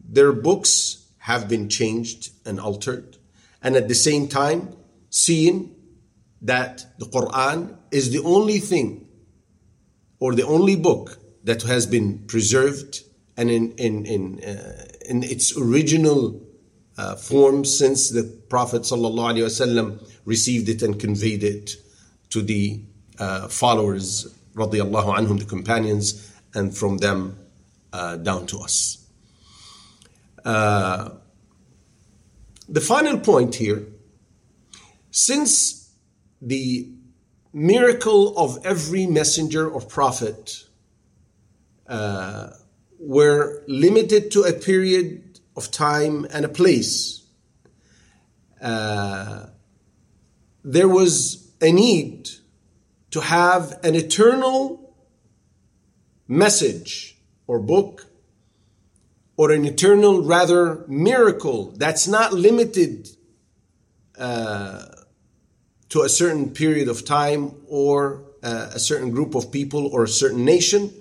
their 0.00 0.32
books 0.32 1.07
have 1.28 1.46
been 1.46 1.68
changed 1.68 2.30
and 2.46 2.58
altered. 2.58 3.18
And 3.62 3.76
at 3.76 3.86
the 3.86 3.94
same 3.94 4.28
time, 4.28 4.74
seeing 5.10 5.74
that 6.40 6.86
the 6.98 7.04
Quran 7.04 7.76
is 7.90 8.12
the 8.12 8.22
only 8.24 8.58
thing 8.60 9.06
or 10.20 10.34
the 10.34 10.46
only 10.46 10.74
book 10.74 11.18
that 11.44 11.62
has 11.64 11.84
been 11.86 12.08
preserved 12.26 13.02
and 13.36 13.50
in, 13.50 13.72
in, 13.72 14.06
in, 14.06 14.22
uh, 14.42 14.86
in 15.10 15.22
its 15.22 15.56
original 15.56 16.40
uh, 16.96 17.14
form 17.14 17.62
since 17.64 18.08
the 18.08 18.24
Prophet 18.48 18.82
ﷺ 18.82 20.10
received 20.24 20.68
it 20.70 20.82
and 20.82 20.98
conveyed 20.98 21.44
it 21.44 21.76
to 22.30 22.40
the 22.40 22.80
uh, 23.18 23.48
followers, 23.48 24.34
radiallahu 24.54 25.38
the 25.38 25.44
companions, 25.44 26.32
and 26.54 26.74
from 26.74 26.96
them 26.98 27.38
uh, 27.92 28.16
down 28.16 28.46
to 28.46 28.58
us. 28.60 29.07
Uh, 30.44 31.10
the 32.68 32.80
final 32.80 33.18
point 33.18 33.54
here 33.54 33.86
since 35.10 35.90
the 36.40 36.88
miracle 37.52 38.36
of 38.38 38.58
every 38.64 39.06
messenger 39.06 39.68
or 39.68 39.80
prophet 39.80 40.64
uh, 41.88 42.50
were 43.00 43.62
limited 43.66 44.30
to 44.30 44.42
a 44.42 44.52
period 44.52 45.40
of 45.56 45.70
time 45.70 46.26
and 46.30 46.44
a 46.44 46.48
place, 46.48 47.26
uh, 48.60 49.46
there 50.62 50.88
was 50.88 51.50
a 51.60 51.72
need 51.72 52.28
to 53.10 53.20
have 53.20 53.80
an 53.82 53.94
eternal 53.94 54.94
message 56.28 57.16
or 57.46 57.58
book 57.58 58.07
or 59.38 59.52
an 59.52 59.64
eternal, 59.64 60.20
rather, 60.20 60.84
miracle 60.88 61.72
that's 61.76 62.08
not 62.08 62.32
limited 62.32 63.08
uh, 64.18 64.84
to 65.88 66.02
a 66.02 66.08
certain 66.08 66.50
period 66.50 66.88
of 66.88 67.04
time 67.04 67.54
or 67.68 68.24
uh, 68.42 68.70
a 68.74 68.80
certain 68.80 69.12
group 69.12 69.36
of 69.36 69.52
people 69.52 69.86
or 69.86 70.02
a 70.02 70.08
certain 70.08 70.44
nation. 70.44 70.92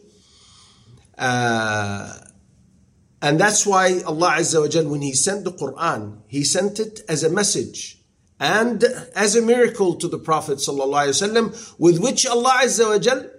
Uh, 1.18 2.14
and 3.24 3.40
that's 3.40 3.66
why 3.66 4.02
Allah 4.06 4.36
Azza 4.38 4.62
wa 4.62 4.68
Jal, 4.68 4.88
when 4.88 5.02
He 5.02 5.14
sent 5.14 5.44
the 5.44 5.52
Quran, 5.52 6.20
He 6.28 6.44
sent 6.44 6.80
it 6.80 7.02
as 7.10 7.24
a 7.24 7.32
message 7.32 7.98
and 8.40 8.84
as 9.16 9.36
a 9.36 9.42
miracle 9.42 9.96
to 9.96 10.08
the 10.08 10.20
Prophet 10.20 10.60
ﷺ, 10.60 11.80
with 11.80 11.98
which 12.00 12.28
Allah 12.28 12.60
Azza 12.62 12.88
wa 12.88 13.00
Jal 13.00 13.32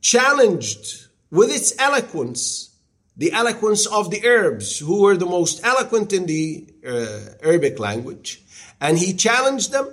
challenged 0.00 1.06
with 1.30 1.48
its 1.48 1.78
eloquence 1.78 2.73
the 3.19 3.33
eloquence 3.33 3.85
of 3.85 4.11
the 4.11 4.25
Arabs, 4.25 4.79
who 4.79 5.01
were 5.01 5.17
the 5.17 5.25
most 5.25 5.63
eloquent 5.65 6.13
in 6.13 6.25
the 6.25 6.65
uh, 6.87 7.19
Arabic 7.43 7.77
language. 7.77 8.41
And 8.79 8.97
he 8.97 9.13
challenged 9.13 9.73
them 9.73 9.91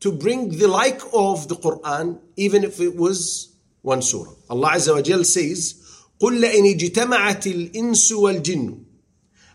to 0.00 0.12
bring 0.12 0.50
the 0.50 0.68
like 0.68 1.00
of 1.12 1.48
the 1.48 1.56
Quran, 1.56 2.18
even 2.36 2.64
if 2.64 2.78
it 2.80 2.96
was 2.96 3.54
one 3.80 4.02
surah. 4.02 4.32
Allah 4.50 4.72
Azza 4.72 4.94
wa 4.94 5.02
Jal 5.02 5.24
says, 5.24 5.76
قل 6.20 6.40
لئن 6.40 6.66
اجتمعت 6.66 7.46
الإنس 7.46 8.12
والجن 8.12 8.78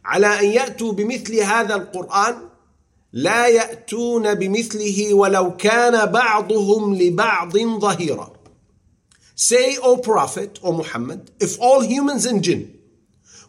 على 0.05 0.39
أن 0.39 0.45
يأتوا 0.45 0.91
بمثل 0.91 1.35
هذا 1.39 1.75
القرآن 1.75 2.49
لا 3.13 3.47
يأتون 3.47 4.33
بمثله 4.33 5.13
ولو 5.13 5.57
كان 5.57 6.05
بعضهم 6.05 6.95
لبعض 6.95 7.57
ظهيرا 7.57 8.35
Say, 9.37 9.77
O 9.83 9.97
Prophet, 9.97 10.59
O 10.63 10.71
Muhammad, 10.71 11.29
if 11.41 11.59
all 11.59 11.81
humans 11.81 12.25
and 12.25 12.41
jinn 12.41 12.75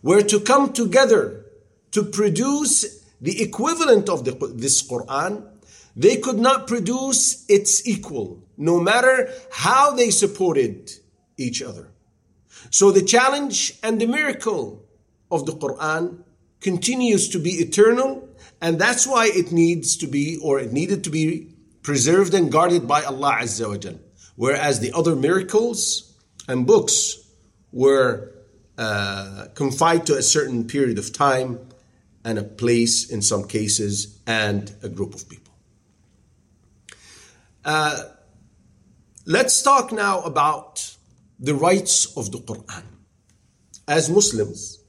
were 0.01 0.24
to 0.24 0.39
come 0.39 0.74
together 0.74 1.46
to 1.91 2.03
produce 2.03 3.03
the 3.20 3.41
equivalent 3.41 4.10
of 4.10 4.25
the, 4.25 4.31
this 4.55 4.81
Quran, 4.88 5.48
they 5.96 6.17
could 6.17 6.39
not 6.39 6.67
produce 6.67 7.46
its 7.48 7.88
equal, 7.88 8.43
no 8.58 8.79
matter 8.79 9.29
how 9.51 9.91
they 9.91 10.10
supported 10.10 10.91
each 11.38 11.62
other. 11.62 11.91
So 12.70 12.91
the 12.91 13.03
challenge 13.03 13.77
and 13.84 14.00
the 14.00 14.08
miracle 14.08 14.86
of 15.29 15.46
the 15.46 15.53
Quran 15.53 16.24
continues 16.62 17.29
to 17.29 17.39
be 17.39 17.51
eternal, 17.51 18.27
and 18.62 18.79
that's 18.79 19.05
why 19.05 19.27
it 19.27 19.51
needs 19.51 19.98
to 19.98 20.08
be, 20.08 20.38
or 20.41 20.60
it 20.60 20.72
needed 20.72 21.03
to 21.03 21.10
be 21.10 21.53
preserved 21.81 22.34
and 22.34 22.51
guarded 22.51 22.88
by 22.88 23.03
Allah 23.03 23.39
Azza 23.41 23.67
wa 23.67 23.77
Jal. 23.77 24.00
Whereas 24.36 24.79
the 24.79 24.93
other 24.93 25.15
miracles 25.15 26.13
and 26.48 26.65
books 26.65 27.17
were 27.72 28.34
uh, 28.82 29.46
confined 29.54 30.08
to 30.08 30.18
a 30.18 30.24
certain 30.24 30.66
period 30.66 30.98
of 30.98 31.14
time 31.14 31.60
and 32.26 32.40
a 32.40 32.44
place 32.44 33.12
in 33.12 33.22
some 33.22 33.44
cases 33.48 34.20
and 34.26 34.74
a 34.82 34.90
group 34.90 35.14
of 35.14 35.30
people. 35.30 35.54
Uh, 37.64 38.02
let's 39.28 39.62
talk 39.62 39.92
now 39.92 40.22
about 40.22 40.98
the 41.40 41.54
rights 41.54 42.18
of 42.18 42.32
the 42.32 42.40
Quran. 42.40 42.84
As 43.88 44.10
Muslims, 44.10 44.80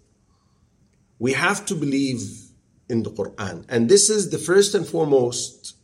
we 1.18 1.34
have 1.34 1.66
to 1.66 1.74
believe 1.74 2.22
in 2.88 3.02
the 3.02 3.10
Quran. 3.10 3.66
And 3.68 3.90
this 3.90 4.08
is 4.08 4.30
the 4.30 4.38
first 4.38 4.74
and 4.74 4.86
foremost 4.86 5.76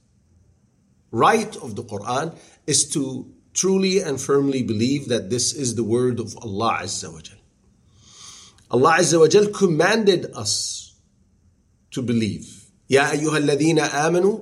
right 1.11 1.55
of 1.57 1.77
the 1.77 1.85
Quran 1.85 2.35
is 2.67 2.89
to 2.95 3.31
truly 3.53 4.01
and 4.01 4.19
firmly 4.19 4.63
believe 4.63 5.09
that 5.09 5.29
this 5.29 5.53
is 5.53 5.75
the 5.75 5.85
word 5.85 6.21
of 6.21 6.35
Allah 6.39 6.81
Azza 6.85 7.13
wa 7.13 7.21
Jal. 7.21 7.38
Allah 8.72 8.98
Azza 9.00 9.20
wa 9.20 9.28
Jal 9.28 9.48
commanded 9.48 10.32
us 10.36 10.96
to 11.92 12.02
believe. 12.02 12.70
يا 12.90 13.12
أيها 13.12 13.38
الذين 13.38 13.80
آمنوا 13.80 14.40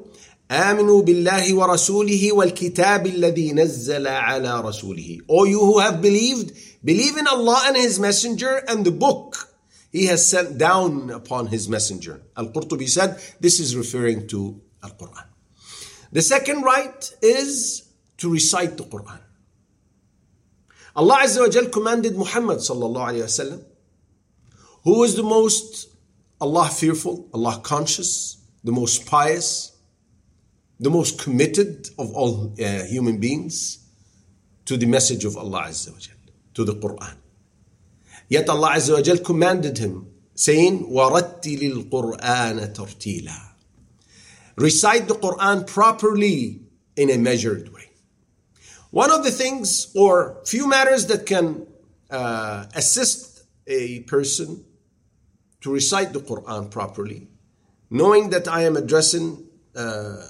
آمنوا 0.51 1.01
بالله 1.01 1.53
ورسوله 1.53 2.31
والكتاب 2.31 3.07
الذي 3.07 3.53
نزل 3.53 4.07
على 4.07 4.61
رسوله. 4.61 5.19
All 5.27 5.47
you 5.47 5.59
who 5.59 5.79
have 5.79 6.01
believed, 6.01 6.51
believe 6.83 7.17
in 7.17 7.27
Allah 7.27 7.63
and 7.67 7.77
His 7.77 7.99
Messenger 7.99 8.63
and 8.67 8.85
the 8.85 8.91
book 8.91 9.49
He 9.91 10.05
has 10.07 10.29
sent 10.29 10.57
down 10.57 11.09
upon 11.09 11.47
His 11.47 11.67
Messenger. 11.69 12.21
Al-Qurtubi 12.37 12.89
said 12.89 13.21
this 13.39 13.59
is 13.59 13.75
referring 13.75 14.27
to 14.27 14.61
Al-Quran. 14.83 15.25
The 16.11 16.21
second 16.21 16.63
right 16.63 17.13
is 17.21 17.87
to 18.17 18.31
recite 18.31 18.77
the 18.77 18.83
Quran. 18.83 19.19
Allah 20.95 21.19
Azza 21.23 21.39
wa 21.41 21.49
Jal 21.49 21.67
commanded 21.67 22.17
Muhammad 22.17 22.57
sallallahu 22.59 23.07
alayhi 23.11 23.21
wa 23.21 23.27
sallam, 23.27 23.63
who 24.85 25.03
is 25.03 25.15
the 25.15 25.23
most 25.23 25.89
Allah 26.39 26.69
fearful, 26.69 27.29
Allah 27.33 27.59
conscious, 27.63 28.37
the 28.63 28.71
most 28.71 29.05
pious, 29.05 29.77
the 30.79 30.89
most 30.89 31.19
committed 31.19 31.89
of 31.99 32.11
all 32.13 32.53
uh, 32.59 32.83
human 32.85 33.19
beings 33.19 33.85
to 34.65 34.77
the 34.77 34.87
message 34.87 35.25
of 35.25 35.37
Allah 35.37 35.65
Azza 35.67 35.91
wa 35.91 35.99
Jal, 35.99 36.15
to 36.55 36.63
the 36.63 36.73
Quran. 36.73 37.15
Yet 38.27 38.49
Allah 38.49 38.71
Azza 38.71 38.93
wa 38.95 39.01
Jal 39.01 39.17
commanded 39.17 39.77
him, 39.77 40.07
saying, 40.33 40.87
وَرَتِّلِ 40.89 41.89
الْقُرْآنَ 41.89 42.73
تَرْتِيلًا 42.73 43.39
Recite 44.55 45.07
the 45.07 45.15
Quran 45.15 45.67
properly 45.67 46.61
in 46.95 47.09
a 47.09 47.17
measured 47.17 47.71
way. 47.73 47.89
One 48.89 49.11
of 49.11 49.23
the 49.23 49.31
things 49.31 49.91
or 49.95 50.41
few 50.45 50.67
matters 50.67 51.05
that 51.07 51.25
can 51.25 51.67
uh, 52.09 52.65
assist 52.75 53.43
a 53.67 54.01
person 54.01 54.65
to 55.66 55.72
recite 55.72 56.12
the 56.12 56.20
Quran 56.20 56.70
properly, 56.70 57.26
knowing 57.90 58.30
that 58.30 58.46
I 58.46 58.62
am 58.62 58.76
addressing 58.76 59.48
uh, 59.74 60.22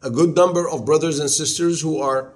a 0.00 0.08
good 0.08 0.36
number 0.36 0.68
of 0.70 0.86
brothers 0.86 1.18
and 1.18 1.28
sisters 1.28 1.80
who 1.80 1.98
are 2.00 2.32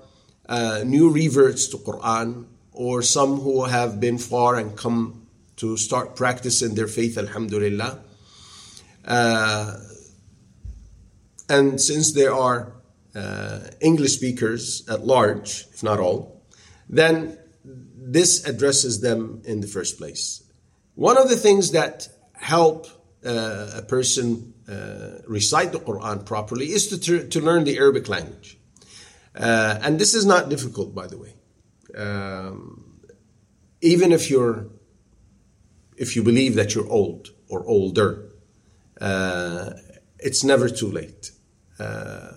uh, 0.48 0.82
new 0.84 1.08
reverts 1.08 1.68
to 1.68 1.76
Quran 1.76 2.46
or 2.72 3.00
some 3.00 3.38
who 3.38 3.64
have 3.66 4.00
been 4.00 4.18
far 4.18 4.56
and 4.56 4.76
come 4.76 5.28
to 5.58 5.76
start 5.76 6.16
practicing 6.16 6.74
their 6.74 6.88
faith, 6.88 7.16
alhamdulillah. 7.16 8.00
Uh, 9.04 9.78
and 11.48 11.80
since 11.80 12.12
there 12.12 12.34
are 12.34 12.72
uh, 13.14 13.60
English 13.80 14.14
speakers 14.14 14.82
at 14.88 15.06
large, 15.06 15.64
if 15.72 15.84
not 15.84 16.00
all, 16.00 16.42
then 16.90 17.38
this 17.64 18.44
addresses 18.44 19.00
them 19.00 19.42
in 19.44 19.60
the 19.60 19.68
first 19.68 19.96
place. 19.96 20.42
One 20.96 21.16
of 21.16 21.28
the 21.28 21.36
things 21.36 21.70
that 21.70 22.08
help 22.36 22.86
uh, 23.24 23.70
a 23.74 23.82
person 23.82 24.54
uh, 24.68 25.22
recite 25.26 25.72
the 25.72 25.80
Quran 25.80 26.24
properly 26.24 26.66
is 26.66 26.86
to, 26.98 27.28
to 27.28 27.40
learn 27.40 27.64
the 27.64 27.76
Arabic 27.78 28.08
language. 28.08 28.58
Uh, 29.34 29.78
and 29.82 29.98
this 29.98 30.14
is 30.14 30.24
not 30.24 30.48
difficult, 30.48 30.94
by 30.94 31.06
the 31.06 31.18
way. 31.18 31.34
Um, 31.96 33.00
even 33.80 34.12
if 34.12 34.30
you're, 34.30 34.66
if 35.96 36.16
you 36.16 36.22
believe 36.22 36.54
that 36.54 36.74
you're 36.74 36.88
old 36.88 37.28
or 37.48 37.64
older, 37.66 38.32
uh, 39.00 39.70
it's 40.18 40.42
never 40.42 40.68
too 40.68 40.90
late. 40.90 41.30
Uh, 41.78 42.32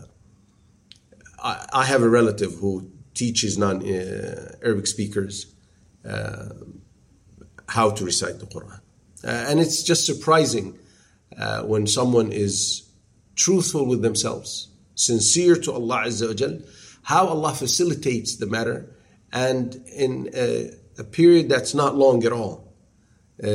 I, 1.41 1.65
I, 1.71 1.85
have 1.85 2.03
a 2.03 2.09
relative 2.09 2.55
who 2.55 2.91
teaches 3.13 3.57
non-Arabic 3.57 4.83
uh, 4.83 4.85
speakers 4.85 5.55
uh, 6.07 6.49
how 7.69 7.91
to 7.91 8.03
recite 8.03 8.39
the 8.39 8.45
Quran, 8.45 8.81
and 9.23 9.59
it's 9.59 9.83
just 9.83 10.05
surprising 10.05 10.77
when 11.65 11.87
someone 11.87 12.31
is 12.31 12.89
truthful 13.35 13.85
with 13.85 14.01
themselves, 14.01 14.69
sincere 14.95 15.55
to 15.55 15.71
Allah 15.71 16.03
Azza 16.05 16.27
wa 16.27 16.33
Jal, 16.33 16.59
how 17.03 17.27
Allah 17.27 17.53
facilitates 17.53 18.35
the 18.35 18.45
matter, 18.45 18.93
and 19.31 19.75
in 19.95 20.29
a, 20.33 20.71
a 20.97 21.03
period 21.03 21.49
that's 21.49 21.73
not 21.73 21.95
long 21.95 22.23
at 22.25 22.33
all, 22.33 22.73
uh, 23.41 23.47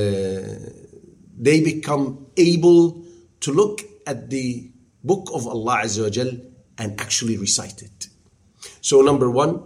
they 1.37 1.61
become 1.63 2.27
able 2.37 3.05
to 3.41 3.53
look 3.53 3.83
at 4.07 4.31
the 4.31 4.71
book 5.03 5.31
of 5.35 5.47
Allah 5.47 5.83
Azza 5.85 6.03
wa 6.05 6.09
Jal 6.11 6.31
and 6.79 7.01
actually 7.01 7.37
recite 7.37 7.83
it. 7.83 8.09
So 8.81 9.03
number 9.03 9.31
one 9.31 9.63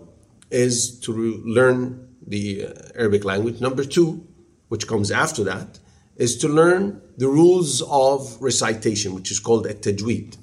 is 0.50 0.98
to 1.00 1.12
learn 1.12 2.08
the 2.26 2.66
uh, 2.66 2.72
Arabic 2.96 3.24
language. 3.24 3.60
Number 3.60 3.84
two, 3.84 4.26
which 4.68 4.88
comes 4.88 5.10
after 5.10 5.44
that, 5.44 5.78
is 6.18 6.36
to 6.38 6.48
learn 6.48 7.00
the 7.16 7.28
rules 7.28 7.80
of 7.82 8.36
recitation, 8.40 9.14
which 9.14 9.30
is 9.30 9.38
called 9.38 9.66
a 9.66 9.74
tajweed. 9.74 10.36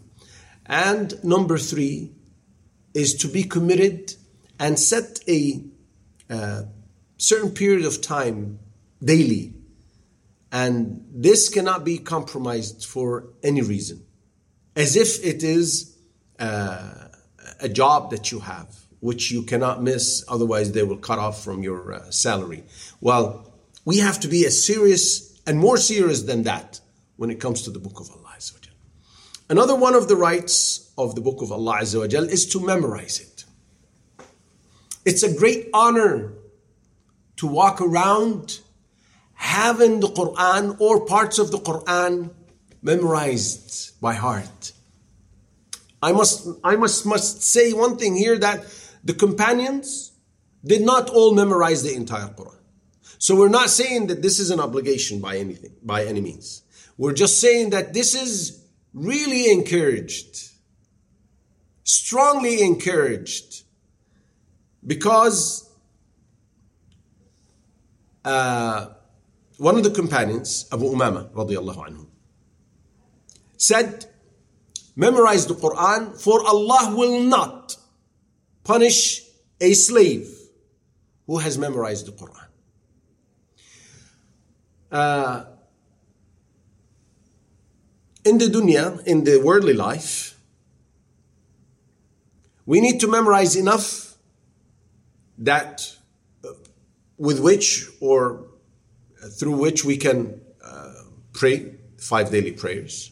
And 0.65 1.23
number 1.23 1.57
three 1.57 2.11
is 2.93 3.13
to 3.15 3.27
be 3.27 3.43
committed 3.43 4.15
and 4.57 4.79
set 4.79 5.19
a 5.27 5.63
uh, 6.29 6.63
certain 7.17 7.51
period 7.51 7.85
of 7.85 8.01
time 8.01 8.59
daily. 9.03 9.53
And 10.51 11.05
this 11.13 11.49
cannot 11.49 11.83
be 11.83 11.97
compromised 11.97 12.85
for 12.85 13.27
any 13.43 13.61
reason 13.61 14.05
as 14.75 14.95
if 14.95 15.23
it 15.23 15.43
is 15.43 15.97
uh, 16.39 17.07
a 17.59 17.69
job 17.69 18.11
that 18.11 18.31
you 18.31 18.39
have, 18.39 18.75
which 18.99 19.31
you 19.31 19.43
cannot 19.43 19.81
miss, 19.81 20.23
otherwise, 20.27 20.71
they 20.71 20.83
will 20.83 20.97
cut 20.97 21.19
off 21.19 21.43
from 21.43 21.63
your 21.63 21.93
uh, 21.93 22.11
salary. 22.11 22.63
Well, 22.99 23.53
we 23.85 23.99
have 23.99 24.19
to 24.21 24.27
be 24.27 24.45
as 24.45 24.65
serious 24.65 25.34
and 25.45 25.59
more 25.59 25.77
serious 25.77 26.23
than 26.23 26.43
that 26.43 26.79
when 27.17 27.29
it 27.29 27.39
comes 27.39 27.61
to 27.63 27.71
the 27.71 27.79
book 27.79 27.99
of 27.99 28.09
Allah. 28.11 28.21
Another 29.47 29.75
one 29.75 29.93
of 29.93 30.07
the 30.07 30.15
rights 30.15 30.91
of 30.97 31.13
the 31.13 31.21
book 31.21 31.41
of 31.41 31.51
Allah 31.51 31.79
is 31.81 32.45
to 32.47 32.59
memorize 32.59 33.19
it. 33.19 33.45
It's 35.05 35.21
a 35.21 35.31
great 35.37 35.69
honor 35.71 36.33
to 37.37 37.45
walk 37.45 37.79
around 37.79 38.59
having 39.33 39.99
the 39.99 40.07
Quran 40.07 40.79
or 40.79 41.05
parts 41.05 41.37
of 41.37 41.51
the 41.51 41.59
Quran 41.59 42.31
memorized 42.81 43.99
by 44.01 44.13
heart. 44.15 44.71
I 46.01 46.11
must, 46.11 46.47
I 46.63 46.75
must, 46.75 47.05
must 47.05 47.43
say 47.43 47.71
one 47.73 47.97
thing 47.97 48.15
here 48.15 48.37
that 48.39 48.65
the 49.03 49.13
companions 49.13 50.11
did 50.65 50.81
not 50.81 51.09
all 51.09 51.33
memorize 51.35 51.83
the 51.83 51.93
entire 51.93 52.29
Quran. 52.29 52.64
So 53.25 53.35
we're 53.35 53.49
not 53.49 53.71
saying 53.71 54.05
that 54.09 54.21
this 54.21 54.37
is 54.37 54.51
an 54.51 54.59
obligation 54.59 55.19
by 55.19 55.37
anything, 55.37 55.73
by 55.81 56.05
any 56.05 56.21
means. 56.21 56.61
We're 56.95 57.15
just 57.15 57.41
saying 57.41 57.71
that 57.71 57.91
this 57.91 58.13
is 58.13 58.63
really 58.93 59.51
encouraged, 59.51 60.51
strongly 61.83 62.61
encouraged, 62.61 63.63
because 64.85 65.67
uh, 68.23 68.89
one 69.57 69.75
of 69.75 69.83
the 69.83 69.89
companions, 69.89 70.67
Abu 70.71 70.85
Umama 70.85 71.27
radiallahu 71.31 71.81
anhu, 71.87 72.05
said, 73.57 74.05
memorize 74.95 75.47
the 75.47 75.55
Quran, 75.55 76.15
for 76.21 76.45
Allah 76.45 76.93
will 76.95 77.23
not 77.23 77.75
punish 78.63 79.23
a 79.59 79.73
slave 79.73 80.29
who 81.25 81.39
has 81.39 81.57
memorized 81.57 82.05
the 82.05 82.11
Quran. 82.11 82.45
Uh, 84.91 85.45
in 88.23 88.37
the 88.37 88.45
dunya, 88.45 89.05
in 89.05 89.23
the 89.23 89.41
worldly 89.41 89.73
life, 89.73 90.37
we 92.65 92.81
need 92.81 92.99
to 92.99 93.07
memorize 93.07 93.55
enough 93.55 94.15
that 95.37 95.95
uh, 96.43 96.49
with 97.17 97.39
which 97.39 97.87
or 97.99 98.45
through 99.29 99.57
which 99.57 99.85
we 99.85 99.97
can 99.97 100.41
uh, 100.63 100.93
pray 101.33 101.75
five 101.97 102.31
daily 102.31 102.51
prayers. 102.51 103.11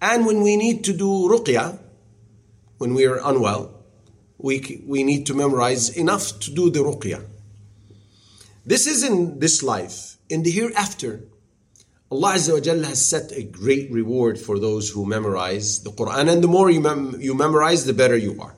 And 0.00 0.26
when 0.26 0.42
we 0.42 0.56
need 0.56 0.84
to 0.84 0.92
do 0.92 1.28
ruqya, 1.28 1.78
when 2.78 2.94
we 2.94 3.06
are 3.06 3.20
unwell, 3.24 3.74
we, 4.38 4.82
we 4.86 5.02
need 5.02 5.26
to 5.26 5.34
memorize 5.34 5.96
enough 5.96 6.38
to 6.40 6.52
do 6.52 6.70
the 6.70 6.80
ruqya. 6.80 7.24
This 8.68 8.86
is 8.86 9.02
in 9.02 9.38
this 9.38 9.62
life. 9.62 10.18
In 10.28 10.42
the 10.42 10.50
hereafter, 10.50 11.24
Allah 12.10 12.34
Azza 12.34 12.52
wa 12.52 12.60
Jalla 12.60 12.84
has 12.88 13.02
set 13.02 13.32
a 13.32 13.42
great 13.42 13.90
reward 13.90 14.38
for 14.38 14.58
those 14.58 14.90
who 14.90 15.06
memorize 15.06 15.82
the 15.84 15.90
Quran. 15.90 16.30
And 16.30 16.44
the 16.44 16.48
more 16.48 16.68
you, 16.68 16.82
mem- 16.82 17.18
you 17.18 17.34
memorize, 17.34 17.86
the 17.86 17.94
better 17.94 18.14
you 18.14 18.38
are. 18.42 18.54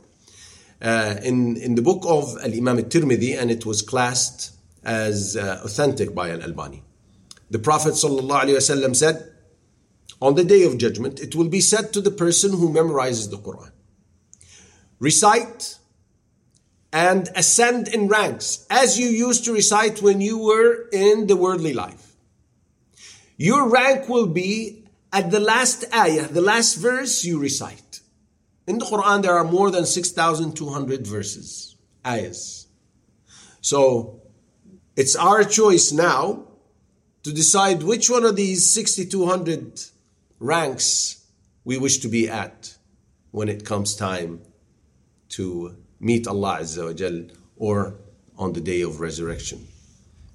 Uh, 0.82 1.14
in, 1.22 1.56
in 1.58 1.76
the 1.76 1.82
book 1.82 2.02
of 2.08 2.36
Al 2.42 2.52
Imam 2.52 2.78
al 2.78 2.84
Tirmidhi, 2.84 3.40
and 3.40 3.52
it 3.52 3.64
was 3.64 3.82
classed 3.82 4.52
as 4.82 5.36
uh, 5.36 5.60
authentic 5.62 6.12
by 6.12 6.30
Al 6.30 6.42
Albani. 6.42 6.82
The 7.50 7.60
Prophet 7.60 7.92
ﷺ 7.92 8.96
said, 8.96 9.32
On 10.20 10.34
the 10.34 10.42
day 10.42 10.64
of 10.64 10.76
judgment, 10.76 11.20
it 11.20 11.36
will 11.36 11.48
be 11.48 11.60
said 11.60 11.92
to 11.92 12.00
the 12.00 12.10
person 12.10 12.50
who 12.50 12.72
memorizes 12.72 13.30
the 13.30 13.38
Quran 13.38 13.70
recite 14.98 15.78
and 16.92 17.28
ascend 17.36 17.88
in 17.88 18.08
ranks 18.08 18.66
as 18.68 18.98
you 18.98 19.08
used 19.08 19.44
to 19.44 19.52
recite 19.52 20.02
when 20.02 20.20
you 20.20 20.38
were 20.38 20.88
in 20.92 21.26
the 21.26 21.36
worldly 21.36 21.72
life. 21.72 22.16
Your 23.36 23.68
rank 23.68 24.08
will 24.08 24.26
be 24.26 24.84
at 25.12 25.30
the 25.30 25.40
last 25.40 25.84
ayah, 25.94 26.28
the 26.28 26.40
last 26.40 26.74
verse 26.74 27.24
you 27.24 27.38
recite. 27.38 28.00
In 28.66 28.78
the 28.78 28.84
Quran, 28.84 29.22
there 29.22 29.36
are 29.36 29.44
more 29.44 29.70
than 29.70 29.86
6,200 29.86 31.06
verses, 31.06 31.76
ayahs. 32.06 32.66
So 33.60 34.22
it's 34.96 35.16
our 35.16 35.44
choice 35.44 35.92
now 35.92 36.44
to 37.22 37.32
decide 37.32 37.82
which 37.82 38.10
one 38.10 38.24
of 38.24 38.36
these 38.36 38.70
6,200 38.70 39.80
ranks 40.38 41.26
we 41.64 41.78
wish 41.78 41.98
to 41.98 42.08
be 42.08 42.28
at 42.28 42.76
when 43.30 43.48
it 43.48 43.64
comes 43.64 43.94
time 43.94 44.40
to 45.30 45.76
meet 46.00 46.26
Allah 46.26 46.58
Azza 46.60 46.86
wa 46.86 46.92
Jal 46.92 47.26
or 47.56 47.94
on 48.38 48.52
the 48.54 48.60
day 48.60 48.80
of 48.80 49.00
resurrection. 49.00 49.68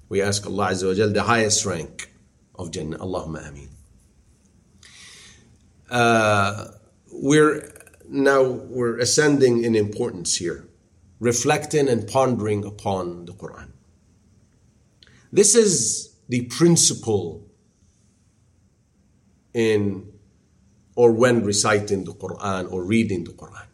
We 0.08 0.22
ask 0.22 0.46
Allah 0.46 0.70
Azza 0.70 0.88
wa 0.88 0.94
Jal 0.94 1.10
the 1.10 1.24
highest 1.24 1.66
rank 1.66 2.12
of 2.54 2.70
Jannah. 2.70 2.98
Allahumma 2.98 3.48
ameen. 3.48 3.68
Uh, 5.90 6.68
we're 7.12 7.72
now 8.08 8.42
we're 8.42 8.98
ascending 8.98 9.64
in 9.64 9.74
importance 9.74 10.36
here, 10.36 10.68
reflecting 11.20 11.88
and 11.88 12.06
pondering 12.06 12.64
upon 12.64 13.26
the 13.26 13.32
Quran. 13.32 13.70
This 15.32 15.54
is 15.54 16.16
the 16.28 16.46
principle 16.46 17.46
in 19.52 20.12
or 20.94 21.12
when 21.12 21.44
reciting 21.44 22.04
the 22.04 22.12
Quran 22.14 22.72
or 22.72 22.84
reading 22.84 23.24
the 23.24 23.32
Quran. 23.32 23.66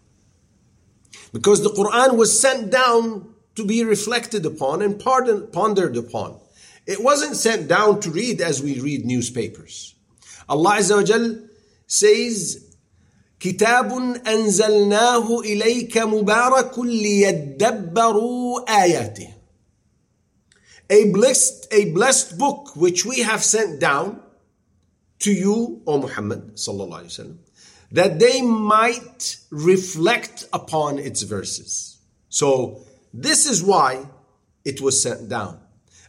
Because 1.34 1.64
the 1.64 1.70
Quran 1.70 2.18
was 2.18 2.40
sent 2.40 2.72
down 2.72 3.34
to 3.56 3.66
be 3.66 3.84
reflected 3.84 4.46
upon 4.46 4.82
and 4.82 5.00
pondered 5.00 5.98
upon. 5.98 6.40
It 6.86 7.04
wasn't 7.04 7.36
sent 7.36 7.68
down 7.68 8.00
to 8.02 8.12
read 8.12 8.40
as 8.40 8.62
we 8.62 8.80
read 8.80 9.06
newspapers. 9.06 9.96
Allah 10.48 10.78
Azza 10.78 10.98
wa 10.98 11.04
Jal 11.04 11.40
says, 11.86 12.64
كتاب 13.40 13.92
أنزلناه 14.26 15.40
إليك 15.42 15.98
مبارك 15.98 16.80
ليدبروا 16.80 18.66
آياته. 18.70 19.34
A 20.90 21.12
blessed, 21.12 21.68
a 21.72 21.92
blessed 21.92 22.38
book 22.38 22.76
which 22.76 23.06
we 23.06 23.20
have 23.20 23.44
sent 23.44 23.80
down 23.80 24.22
to 25.20 25.32
you, 25.32 25.82
O 25.86 26.00
Muhammad 26.00 26.56
sallallahu 26.56 27.04
alaihi 27.04 27.12
wasallam, 27.12 27.38
that 27.92 28.20
they 28.20 28.42
might 28.42 29.38
reflect 29.50 30.46
upon 30.52 31.00
its 31.00 31.22
verses. 31.22 31.98
So, 32.30 32.84
this 33.14 33.46
is 33.46 33.64
why 33.64 34.06
it 34.66 34.82
was 34.82 35.02
sent 35.02 35.30
down. 35.30 35.60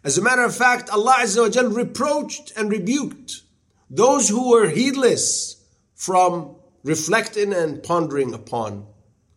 As 0.04 0.18
a 0.18 0.22
matter 0.22 0.42
of 0.42 0.54
fact, 0.54 0.90
Allah 0.90 1.16
Azza 1.20 1.42
wa 1.42 1.48
Jal 1.48 1.68
reproached 1.68 2.52
and 2.56 2.70
rebuked 2.70 3.42
those 3.90 4.28
who 4.28 4.50
were 4.50 4.68
heedless 4.68 5.64
from 5.94 6.56
reflecting 6.82 7.52
and 7.52 7.82
pondering 7.82 8.34
upon 8.34 8.86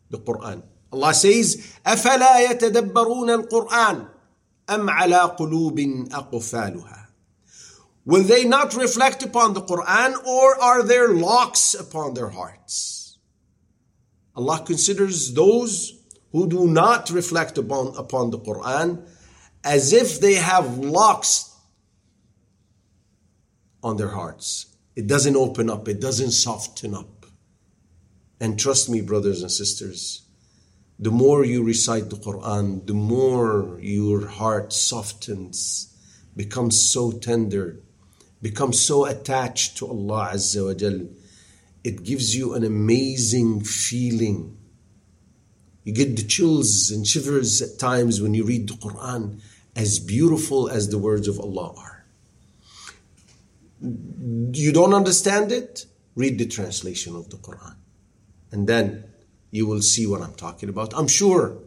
the 0.10 0.19
Quran. 0.19 0.63
Allah 0.91 1.13
says, 1.13 1.78
أَفَلَا 1.86 2.47
يَتَدَبَّرُونَ 2.47 3.47
الْقُرْآنَ 3.47 4.08
أَمْ 4.69 4.89
عَلَى 4.89 5.38
قُلُوبٍ 5.38 6.10
أَقْفَالُهَا 6.10 7.05
Will 8.07 8.23
they 8.23 8.45
not 8.45 8.77
reflect 8.77 9.25
upon 9.25 9.53
the 9.53 9.62
Quran 9.62 10.25
or 10.25 10.57
are 10.62 10.85
there 10.85 11.09
locks 11.09 11.75
upon 11.75 12.14
their 12.14 12.29
hearts? 12.29 13.19
Allah 14.37 14.62
considers 14.64 15.35
those 15.35 16.05
who 16.31 16.49
do 16.49 16.69
not 16.69 17.11
reflect 17.11 17.59
upon, 17.59 17.97
upon 17.97 18.31
the 18.31 18.38
Quran 18.38 19.05
as 19.64 19.92
if 19.92 20.21
they 20.21 20.35
have 20.35 20.79
locks 20.79 21.53
on 23.83 23.97
their 23.97 24.11
hearts. 24.11 24.66
It 24.95 25.09
doesn't 25.09 25.35
open 25.35 25.69
up, 25.69 25.88
it 25.88 26.01
doesn't 26.01 26.31
soften 26.31 26.95
up. 26.95 27.27
And 28.40 28.57
trust 28.57 28.88
me, 28.88 29.01
brothers 29.01 29.42
and 29.42 29.51
sisters, 29.51 30.23
the 30.97 31.11
more 31.11 31.45
you 31.45 31.64
recite 31.64 32.09
the 32.11 32.16
Quran, 32.16 32.87
the 32.87 32.95
more 32.95 33.81
your 33.81 34.29
heart 34.29 34.73
softens, 34.73 35.92
becomes 36.37 36.81
so 36.81 37.11
tender 37.11 37.81
become 38.42 38.72
so 38.72 39.07
attached 39.07 39.77
to 39.79 39.87
Allah 39.87 40.31
Azza 40.35 40.66
wa 40.66 40.75
Jal, 40.75 41.09
it 41.85 42.03
gives 42.05 42.37
you 42.37 42.55
an 42.55 42.64
amazing 42.64 43.62
feeling. 43.62 44.57
You 45.85 45.92
get 45.92 46.16
the 46.16 46.22
chills 46.22 46.90
and 46.90 47.07
shivers 47.07 47.62
at 47.62 47.79
times 47.79 48.20
when 48.20 48.35
you 48.35 48.44
read 48.44 48.68
the 48.68 48.75
Quran, 48.75 49.40
as 49.75 49.99
beautiful 49.99 50.68
as 50.68 50.88
the 50.88 50.99
words 50.99 51.29
of 51.29 51.38
Allah 51.38 51.75
are. 51.77 52.05
You 53.81 54.72
don't 54.72 54.94
understand 54.94 55.53
it? 55.53 55.87
Read 56.14 56.38
the 56.38 56.46
translation 56.46 57.14
of 57.14 57.31
the 57.31 57.37
Quran. 57.37 57.77
And 58.51 58.66
then 58.66 59.05
you 59.51 59.66
will 59.66 59.83
see 59.83 60.07
what 60.07 60.22
I'm 60.22 60.35
talking 60.35 60.68
about. 60.68 60.94
I'm 60.94 61.09
sure 61.09 61.59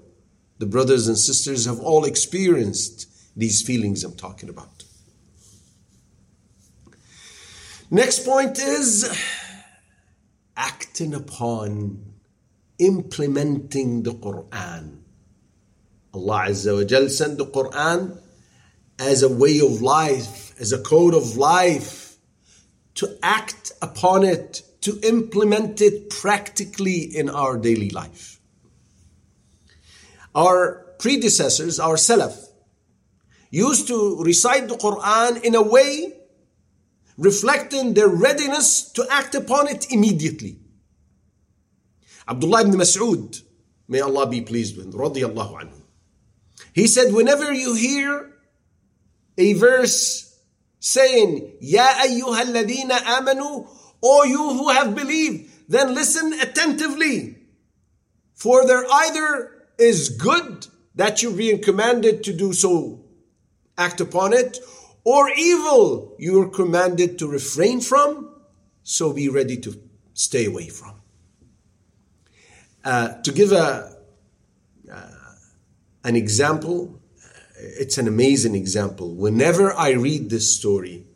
the 0.58 0.65
brothers 0.65 1.08
and 1.08 1.17
sisters 1.17 1.65
have 1.65 1.79
all 1.79 2.03
experienced 2.03 3.08
these 3.38 3.62
feelings 3.62 4.03
I'm 4.03 4.15
talking 4.15 4.49
about. 4.49 4.78
Next 7.91 8.23
point 8.23 8.60
is 8.60 9.10
acting 10.56 11.15
upon 11.15 12.13
implementing 12.78 14.04
the 14.04 14.12
Quran. 14.12 14.99
Allah 16.13 16.45
Azza 16.49 16.78
wa 16.78 16.84
Jal 16.84 17.10
sent 17.10 17.39
the 17.39 17.47
Quran 17.47 18.15
as 18.99 19.23
a 19.23 19.30
way 19.30 19.60
of 19.60 19.82
life, 19.82 20.54
as 20.60 20.71
a 20.71 20.78
code 20.78 21.15
of 21.15 21.36
life, 21.36 22.17
to 22.93 23.17
act 23.23 23.71
upon 23.82 24.23
it, 24.23 24.62
to 24.82 24.99
implement 25.02 25.82
it 25.82 26.12
practically 26.12 27.02
in 27.02 27.28
our 27.28 27.58
daily 27.58 27.89
life. 27.89 28.39
Our 30.36 30.86
predecessors, 30.99 31.80
our 31.80 31.95
Salaf, 31.95 32.49
used 33.49 33.88
to 33.88 34.21
recite 34.21 34.67
the 34.67 34.75
Quran 34.75 35.43
in 35.43 35.56
a 35.56 35.63
way 35.63 36.18
reflecting 37.19 37.93
their 37.93 38.08
readiness 38.08 38.89
to 38.93 39.05
act 39.12 39.36
upon 39.36 39.67
it 39.67 39.91
immediately. 39.91 40.58
Abdullah 42.27 42.62
ibn 42.62 42.73
Mas'ud, 42.73 43.43
may 43.89 43.99
Allah 43.99 44.27
be 44.27 44.41
pleased 44.41 44.77
with 44.77 44.86
him, 44.86 44.93
radiallahu 44.93 45.62
anhu. 45.62 45.82
He 46.73 46.88
said, 46.88 47.13
whenever 47.13 47.51
you 47.51 47.75
hear 47.75 48.32
a 49.38 49.53
verse 49.53 50.39
saying, 50.79 51.58
Ya 51.60 51.88
ayyuha 51.88 52.45
alladhina 52.45 52.97
amanu, 52.99 53.67
O 54.01 54.23
you 54.23 54.38
who 54.38 54.69
have 54.69 54.95
believed, 54.95 55.51
then 55.67 55.93
listen 55.93 56.32
attentively. 56.39 57.36
For 58.34 58.65
there 58.65 58.86
either 58.89 59.51
is 59.77 60.10
good 60.10 60.67
that 60.95 61.21
you're 61.21 61.36
being 61.36 61.62
commanded 61.62 62.23
to 62.23 62.34
do 62.34 62.53
so, 62.53 63.03
act 63.77 63.99
upon 63.99 64.32
it, 64.32 64.60
or 65.10 65.28
evil 65.32 66.15
you 66.19 66.39
are 66.39 66.50
commanded 66.50 67.17
to 67.17 67.28
refrain 67.28 67.82
from, 67.82 68.30
so 68.84 69.12
be 69.12 69.28
ready 69.28 69.58
to 69.58 69.74
stay 70.13 70.45
away 70.45 70.67
from. 70.69 71.02
Uh, 72.86 73.19
to 73.24 73.32
give 73.32 73.52
a, 73.52 73.98
uh, 74.93 75.08
an 76.04 76.15
example, 76.15 77.02
it's 77.58 77.98
an 77.98 78.08
amazing 78.08 78.54
example. 78.54 79.15
Whenever 79.15 79.74
I 79.74 79.93
read 79.93 80.30
this 80.30 80.56
story, 80.56 81.08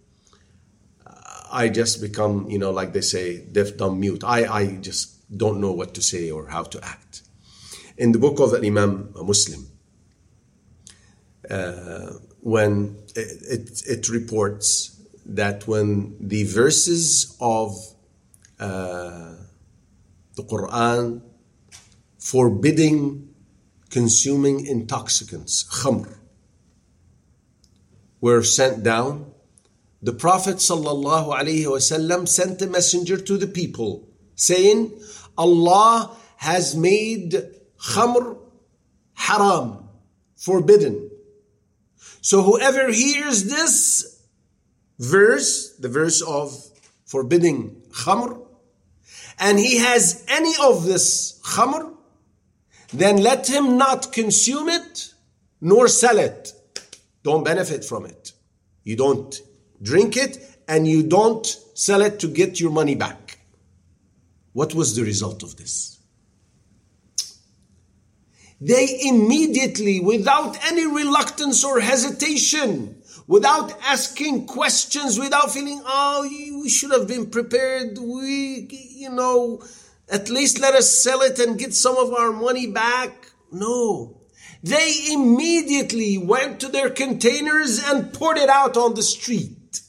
I 1.51 1.69
just 1.69 2.01
become, 2.01 2.49
you 2.49 2.57
know, 2.57 2.71
like 2.71 2.93
they 2.93 3.01
say, 3.01 3.45
deaf, 3.45 3.77
dumb, 3.77 3.99
mute. 3.99 4.23
I, 4.23 4.39
I 4.61 4.75
just 4.77 5.37
don't 5.37 5.61
know 5.61 5.71
what 5.71 5.93
to 5.93 6.01
say 6.01 6.31
or 6.31 6.47
how 6.47 6.63
to 6.63 6.83
act. 6.83 7.21
In 7.95 8.11
the 8.11 8.17
book 8.17 8.39
of 8.39 8.55
Imam 8.55 9.13
a 9.15 9.23
Muslim, 9.23 9.67
uh, 11.47 12.13
when 12.41 13.02
it, 13.15 13.83
it, 13.87 14.09
reports 14.09 15.01
that 15.25 15.67
when 15.67 16.15
the 16.19 16.43
verses 16.43 17.35
of 17.39 17.75
uh, 18.59 19.33
the 20.35 20.43
Quran 20.43 21.21
forbidding 22.17 23.29
consuming 23.89 24.65
intoxicants, 24.65 25.63
khamr, 25.63 26.17
were 28.21 28.41
sent 28.41 28.83
down, 28.83 29.31
the 30.01 30.13
Prophet 30.13 30.59
sent 32.25 32.61
a 32.61 32.67
messenger 32.67 33.17
to 33.17 33.37
the 33.37 33.47
people 33.47 34.07
saying, 34.35 34.91
Allah 35.37 36.17
has 36.37 36.75
made 36.75 37.35
khamr 37.77 38.37
haram, 39.13 39.89
forbidden. 40.35 41.09
So 42.23 42.41
whoever 42.41 42.89
hears 42.89 43.43
this 43.43 44.21
verse, 44.97 45.75
the 45.75 45.89
verse 45.89 46.21
of 46.21 46.55
forbidding 47.05 47.81
khamr, 47.91 48.41
and 49.39 49.59
he 49.59 49.79
has 49.79 50.23
any 50.29 50.53
of 50.61 50.85
this 50.85 51.41
khamr, 51.43 51.93
then 52.93 53.17
let 53.17 53.49
him 53.49 53.77
not 53.77 54.13
consume 54.13 54.69
it 54.69 55.13
nor 55.59 55.89
sell 55.89 56.17
it. 56.17 56.53
Don't 57.23 57.43
benefit 57.43 57.83
from 57.83 58.05
it. 58.05 58.31
You 58.85 58.95
don't 58.95 59.41
drink 59.81 60.15
it, 60.15 60.39
and 60.65 60.87
you 60.87 61.03
don't 61.03 61.45
sell 61.73 62.01
it 62.01 62.21
to 62.21 62.29
get 62.29 62.57
your 62.57 62.71
money 62.71 62.95
back. 62.95 63.39
What 64.53 64.73
was 64.73 64.95
the 64.95 65.03
result 65.03 65.43
of 65.43 65.57
this? 65.57 65.92
They 68.65 68.97
immediately, 69.01 69.99
without 69.99 70.57
any 70.65 70.87
reluctance 70.87 71.65
or 71.65 71.81
hesitation, 71.81 73.01
without 73.27 73.73
asking 73.81 74.47
questions, 74.47 75.19
without 75.19 75.51
feeling, 75.51 75.81
oh, 75.85 76.21
we 76.61 76.69
should 76.69 76.91
have 76.91 77.05
been 77.05 77.29
prepared, 77.29 77.97
we, 77.97 78.69
you 78.71 79.09
know, 79.09 79.61
at 80.09 80.29
least 80.29 80.61
let 80.61 80.75
us 80.75 81.03
sell 81.03 81.21
it 81.21 81.39
and 81.39 81.59
get 81.59 81.73
some 81.73 81.97
of 81.97 82.13
our 82.13 82.31
money 82.31 82.67
back. 82.67 83.33
No. 83.51 84.21
They 84.63 85.07
immediately 85.11 86.17
went 86.17 86.61
to 86.61 86.69
their 86.69 86.89
containers 86.89 87.83
and 87.83 88.13
poured 88.13 88.37
it 88.37 88.47
out 88.47 88.77
on 88.77 88.93
the 88.93 89.03
street. 89.03 89.81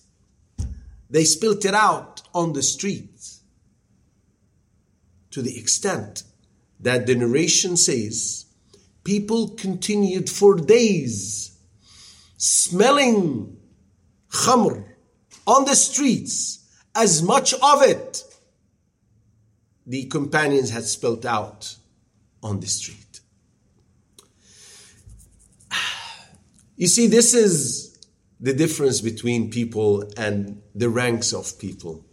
They 1.08 1.22
spilt 1.22 1.64
it 1.64 1.74
out 1.74 2.22
on 2.34 2.54
the 2.54 2.62
street 2.62 3.38
to 5.30 5.42
the 5.42 5.56
extent 5.56 6.24
that 6.80 7.06
the 7.06 7.14
narration 7.14 7.76
says 7.76 8.43
people 9.04 9.50
continued 9.50 10.28
for 10.28 10.56
days 10.56 11.56
smelling 12.36 13.56
khamr 14.30 14.84
on 15.46 15.64
the 15.64 15.76
streets 15.76 16.66
as 16.94 17.22
much 17.22 17.54
of 17.54 17.82
it 17.82 18.24
the 19.86 20.06
companions 20.06 20.70
had 20.70 20.84
spilt 20.84 21.24
out 21.24 21.76
on 22.42 22.60
the 22.60 22.66
street. 22.66 23.20
You 26.76 26.88
see, 26.88 27.06
this 27.06 27.34
is 27.34 28.00
the 28.40 28.52
difference 28.52 29.00
between 29.00 29.48
people 29.48 30.10
and 30.16 30.60
the 30.74 30.88
ranks 30.88 31.32
of 31.32 31.56
people. 31.60 32.04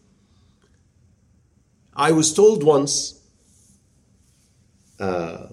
I 1.96 2.12
was 2.12 2.32
told 2.32 2.64
once 2.64 3.20
uh, 5.00 5.48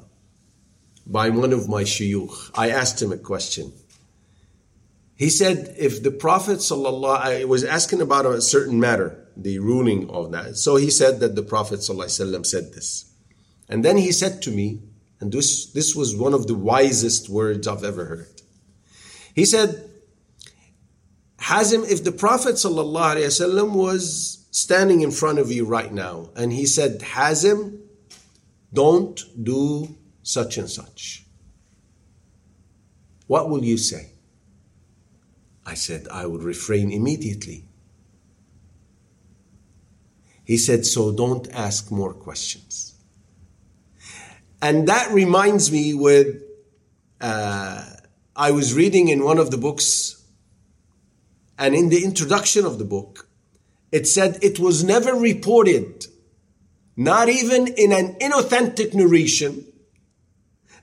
by 1.09 1.31
one 1.31 1.53
of 1.53 1.69
my 1.69 1.83
shuyukh, 1.83 2.51
I 2.55 2.71
asked 2.71 3.01
him 3.03 3.11
a 3.11 3.17
question. 3.17 3.73
He 5.17 5.31
said, 5.31 5.75
if 5.79 6.03
the 6.03 6.13
Prophet 6.13 6.59
sallallahu, 6.59 7.17
uh, 7.17 7.41
I 7.41 7.45
was 7.45 7.65
asking 7.65 8.01
about 8.01 8.27
a 8.27 8.41
certain 8.41 8.79
matter, 8.79 9.27
the 9.37 9.59
ruling 9.59 10.09
of 10.11 10.31
that. 10.33 10.57
So 10.57 10.77
he 10.77 10.91
said 10.91 11.19
that 11.21 11.35
the 11.35 11.43
Prophet 11.43 11.81
sallallahu 11.81 12.47
said 12.47 12.73
this. 12.73 13.11
And 13.69 13.85
then 13.85 13.97
he 13.97 14.13
said 14.13 14.43
to 14.43 14.51
me, 14.51 14.83
and 15.21 15.33
this, 15.33 15.67
this 15.73 15.97
was 15.97 16.15
one 16.15 16.35
of 16.35 16.47
the 16.47 16.55
wisest 16.55 17.29
words 17.29 17.67
I've 17.67 17.83
ever 17.83 18.05
heard. 18.05 18.29
He 19.35 19.45
said, 19.45 19.91
Hazim, 21.41 21.89
if 21.91 22.05
the 22.05 22.13
Prophet 22.13 22.57
ﷺ 22.57 23.73
was 23.73 24.47
standing 24.51 25.01
in 25.01 25.11
front 25.11 25.39
of 25.39 25.51
you 25.51 25.65
right 25.65 25.93
now 25.93 26.31
and 26.37 26.53
he 26.53 26.67
said, 26.67 27.01
Hazim, 27.01 27.81
don't 28.73 29.21
do 29.43 29.97
such 30.29 30.59
and 30.59 30.69
such, 30.69 31.25
what 33.29 33.49
will 33.49 33.65
you 33.65 33.79
say? 33.79 34.11
I 35.65 35.73
said, 35.73 36.07
I 36.11 36.27
would 36.27 36.43
refrain 36.43 36.93
immediately. 36.93 37.65
He 40.45 40.59
said, 40.59 40.85
So 40.85 41.13
don't 41.13 41.49
ask 41.55 41.91
more 41.91 42.13
questions. 42.13 42.95
And 44.61 44.87
that 44.89 45.11
reminds 45.13 45.73
me 45.73 45.95
with, 45.95 46.43
uh, 47.23 47.85
I 48.37 48.51
was 48.51 48.75
reading 48.75 49.09
in 49.09 49.25
one 49.25 49.39
of 49.39 49.51
the 49.51 49.59
books 49.59 50.23
and 51.59 51.75
in 51.75 51.89
the 51.89 52.05
introduction 52.05 52.67
of 52.67 52.79
the 52.79 52.85
book, 52.85 53.29
it 53.93 54.07
said 54.07 54.39
it 54.43 54.59
was 54.59 54.85
never 54.85 55.15
reported, 55.15 56.07
not 56.97 57.31
even 57.31 57.69
in 57.69 57.93
an 57.93 58.15
inauthentic 58.21 58.93
narration, 58.93 59.65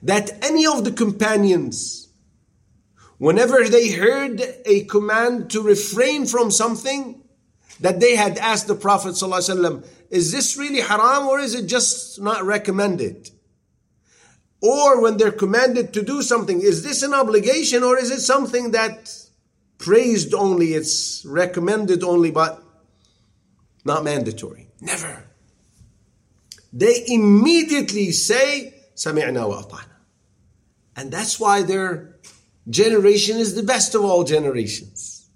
that 0.02 0.30
any 0.44 0.66
of 0.66 0.84
the 0.84 0.92
companions, 0.92 2.08
whenever 3.18 3.64
they 3.64 3.92
heard 3.92 4.42
a 4.64 4.84
command 4.84 5.50
to 5.50 5.62
refrain 5.62 6.26
from 6.26 6.50
something, 6.50 7.22
that 7.80 8.00
they 8.00 8.16
had 8.16 8.38
asked 8.38 8.66
the 8.66 8.74
Prophet 8.74 9.10
ﷺ, 9.10 9.86
is 10.10 10.32
this 10.32 10.56
really 10.56 10.80
haram 10.80 11.26
or 11.26 11.38
is 11.38 11.54
it 11.54 11.66
just 11.66 12.20
not 12.20 12.44
recommended? 12.44 13.30
Or 14.62 15.02
when 15.02 15.16
they're 15.16 15.32
commanded 15.32 15.92
to 15.94 16.02
do 16.02 16.22
something, 16.22 16.60
is 16.60 16.82
this 16.82 17.02
an 17.02 17.12
obligation 17.12 17.82
or 17.82 17.98
is 17.98 18.10
it 18.10 18.20
something 18.20 18.70
that 18.70 19.14
praised 19.78 20.32
only, 20.32 20.72
it's 20.74 21.24
recommended 21.26 22.02
only, 22.02 22.30
but 22.30 22.62
not 23.84 24.04
mandatory. 24.04 24.68
Never. 24.80 25.24
They 26.72 27.04
immediately 27.06 28.10
say, 28.10 28.75
Wa 29.04 29.62
ata'na. 29.62 29.96
And 30.96 31.12
that's 31.12 31.38
why 31.38 31.62
their 31.62 32.16
generation 32.68 33.36
is 33.36 33.54
the 33.54 33.62
best 33.62 33.94
of 33.94 34.04
all 34.04 34.24
generations. 34.24 35.28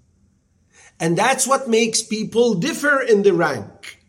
And 0.99 1.17
that's 1.17 1.47
what 1.47 1.67
makes 1.67 2.01
people 2.01 2.55
differ 2.55 3.01
in 3.01 3.23
the 3.23 3.33
rank. 3.33 3.99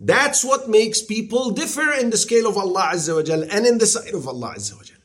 That's 0.00 0.44
what 0.44 0.68
makes 0.68 1.02
people 1.02 1.50
differ 1.50 1.92
in 1.92 2.10
the 2.10 2.16
scale 2.16 2.46
of 2.46 2.56
Allah 2.56 2.90
Azza 2.94 3.14
wa 3.14 3.22
Jal 3.22 3.42
and 3.42 3.66
in 3.66 3.78
the 3.78 3.86
sight 3.86 4.12
of 4.12 4.26
Allah 4.28 4.54
Azza 4.56 4.76
wa 4.76 4.82
Jal. 4.82 4.96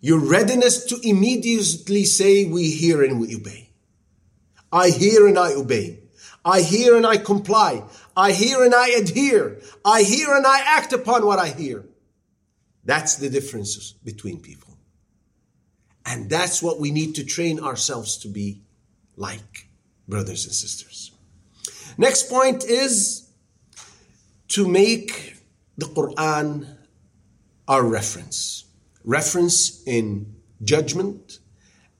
Your 0.00 0.18
readiness 0.18 0.84
to 0.86 1.00
immediately 1.02 2.04
say, 2.04 2.44
We 2.44 2.70
hear 2.70 3.02
and 3.02 3.20
we 3.20 3.34
obey. 3.34 3.70
I 4.70 4.90
hear 4.90 5.26
and 5.26 5.38
I 5.38 5.52
obey. 5.54 6.00
I 6.44 6.60
hear 6.60 6.96
and 6.96 7.06
I 7.06 7.16
comply. 7.16 7.84
I 8.16 8.32
hear 8.32 8.62
and 8.64 8.74
I 8.74 8.90
adhere. 8.90 9.60
I 9.84 10.02
hear 10.02 10.34
and 10.34 10.46
I 10.46 10.60
act 10.64 10.92
upon 10.92 11.26
what 11.26 11.38
I 11.38 11.48
hear. 11.48 11.84
That's 12.84 13.16
the 13.16 13.30
difference 13.30 13.92
between 13.92 14.40
people. 14.40 14.76
And 16.06 16.28
that's 16.28 16.62
what 16.62 16.78
we 16.78 16.90
need 16.90 17.14
to 17.16 17.24
train 17.24 17.60
ourselves 17.60 18.18
to 18.18 18.28
be 18.28 18.60
like, 19.16 19.68
brothers 20.06 20.44
and 20.44 20.54
sisters. 20.54 21.12
Next 21.96 22.28
point 22.28 22.64
is 22.64 23.28
to 24.48 24.68
make 24.68 25.36
the 25.78 25.86
Quran 25.86 26.76
our 27.66 27.82
reference 27.82 28.64
reference 29.04 29.82
in 29.86 30.34
judgment 30.62 31.38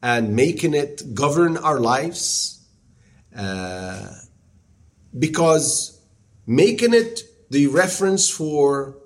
and 0.03 0.35
making 0.35 0.75
it 0.75 1.15
govern 1.15 1.57
our 1.59 1.79
lives 1.79 2.67
uh, 3.37 4.09
because 5.19 5.94
making 6.47 6.95
it 6.95 7.23
the 7.51 7.67
reference 7.67 8.29
for 8.29 8.97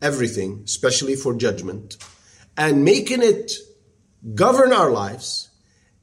everything, 0.00 0.62
especially 0.64 1.16
for 1.16 1.34
judgment, 1.34 1.96
and 2.56 2.84
making 2.84 3.22
it 3.22 3.52
govern 4.34 4.72
our 4.72 4.90
lives 4.90 5.50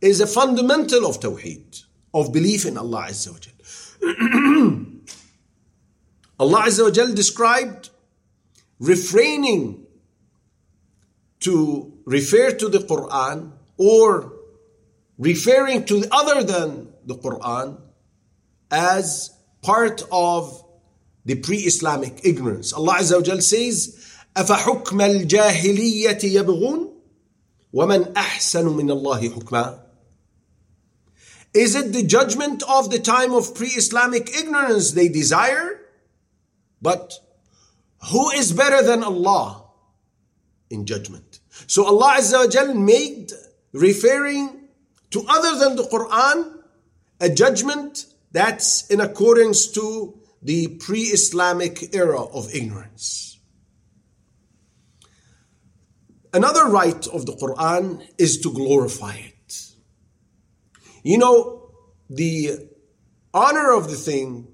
is 0.02 0.22
a 0.22 0.28
fundamental 0.28 1.06
of 1.06 1.20
Tawheed, 1.20 1.84
of 2.14 2.32
belief 2.32 2.66
in 2.66 2.78
Allah 2.78 3.08
Azza 3.10 3.32
wa 3.32 3.40
Jal. 3.40 3.54
Allah 6.40 6.62
Azza 6.64 6.84
wa 6.84 6.92
Jal 6.92 7.14
described 7.14 7.90
refraining 8.80 9.86
to 11.40 11.94
refer 12.06 12.52
to 12.52 12.70
the 12.70 12.80
Quran 12.80 13.52
or 13.78 14.34
referring 15.18 15.86
to 15.86 16.04
other 16.12 16.44
than 16.44 16.90
the 17.06 17.16
Quran 17.16 17.80
as 18.72 19.35
part 19.65 20.03
of 20.11 20.65
the 21.25 21.37
pre-Islamic 21.37 22.21
ignorance. 22.25 22.73
Allah 22.73 22.95
Azza 22.95 23.17
wa 23.17 23.23
Jal 23.23 23.41
says, 23.41 23.97
أفحكم 24.37 25.01
الجاهلية 25.01 26.19
يبغون 26.25 26.95
ومن 27.73 28.17
أحسن 28.17 28.67
من 28.67 28.91
الله 28.91 29.31
حكما 29.31 29.81
Is 31.53 31.75
it 31.75 31.93
the 31.93 32.05
judgment 32.05 32.63
of 32.69 32.91
the 32.91 33.01
time 33.01 33.33
of 33.33 33.57
pre-Islamic 33.57 34.31
ignorance 34.37 34.93
they 34.93 35.09
desire? 35.09 35.81
But 36.81 37.13
who 38.13 38.31
is 38.31 38.53
better 38.53 38.83
than 38.83 39.03
Allah 39.03 39.65
in 40.71 40.87
judgment? 40.87 41.41
So 41.67 41.85
Allah 41.85 42.19
Azza 42.19 42.45
wa 42.45 42.47
Jal 42.47 42.75
made 42.75 43.33
referring 43.73 44.69
to 45.11 45.25
other 45.29 45.59
than 45.59 45.75
the 45.77 45.83
Quran 45.83 46.59
a 47.21 47.29
judgment 47.29 48.07
that's 48.36 48.88
in 48.88 49.00
accordance 49.00 49.68
to 49.68 50.20
the 50.42 50.68
pre-Islamic 50.68 51.96
era 51.96 52.22
of 52.22 52.54
ignorance. 52.54 53.40
Another 56.34 56.66
right 56.66 57.08
of 57.08 57.26
the 57.26 57.32
Quran 57.32 58.06
is 58.18 58.42
to 58.42 58.52
glorify 58.52 59.16
it. 59.16 59.62
You 61.02 61.18
know, 61.18 61.72
the 62.10 62.70
honor 63.34 63.72
of 63.72 63.90
the 63.90 63.96
thing 63.96 64.48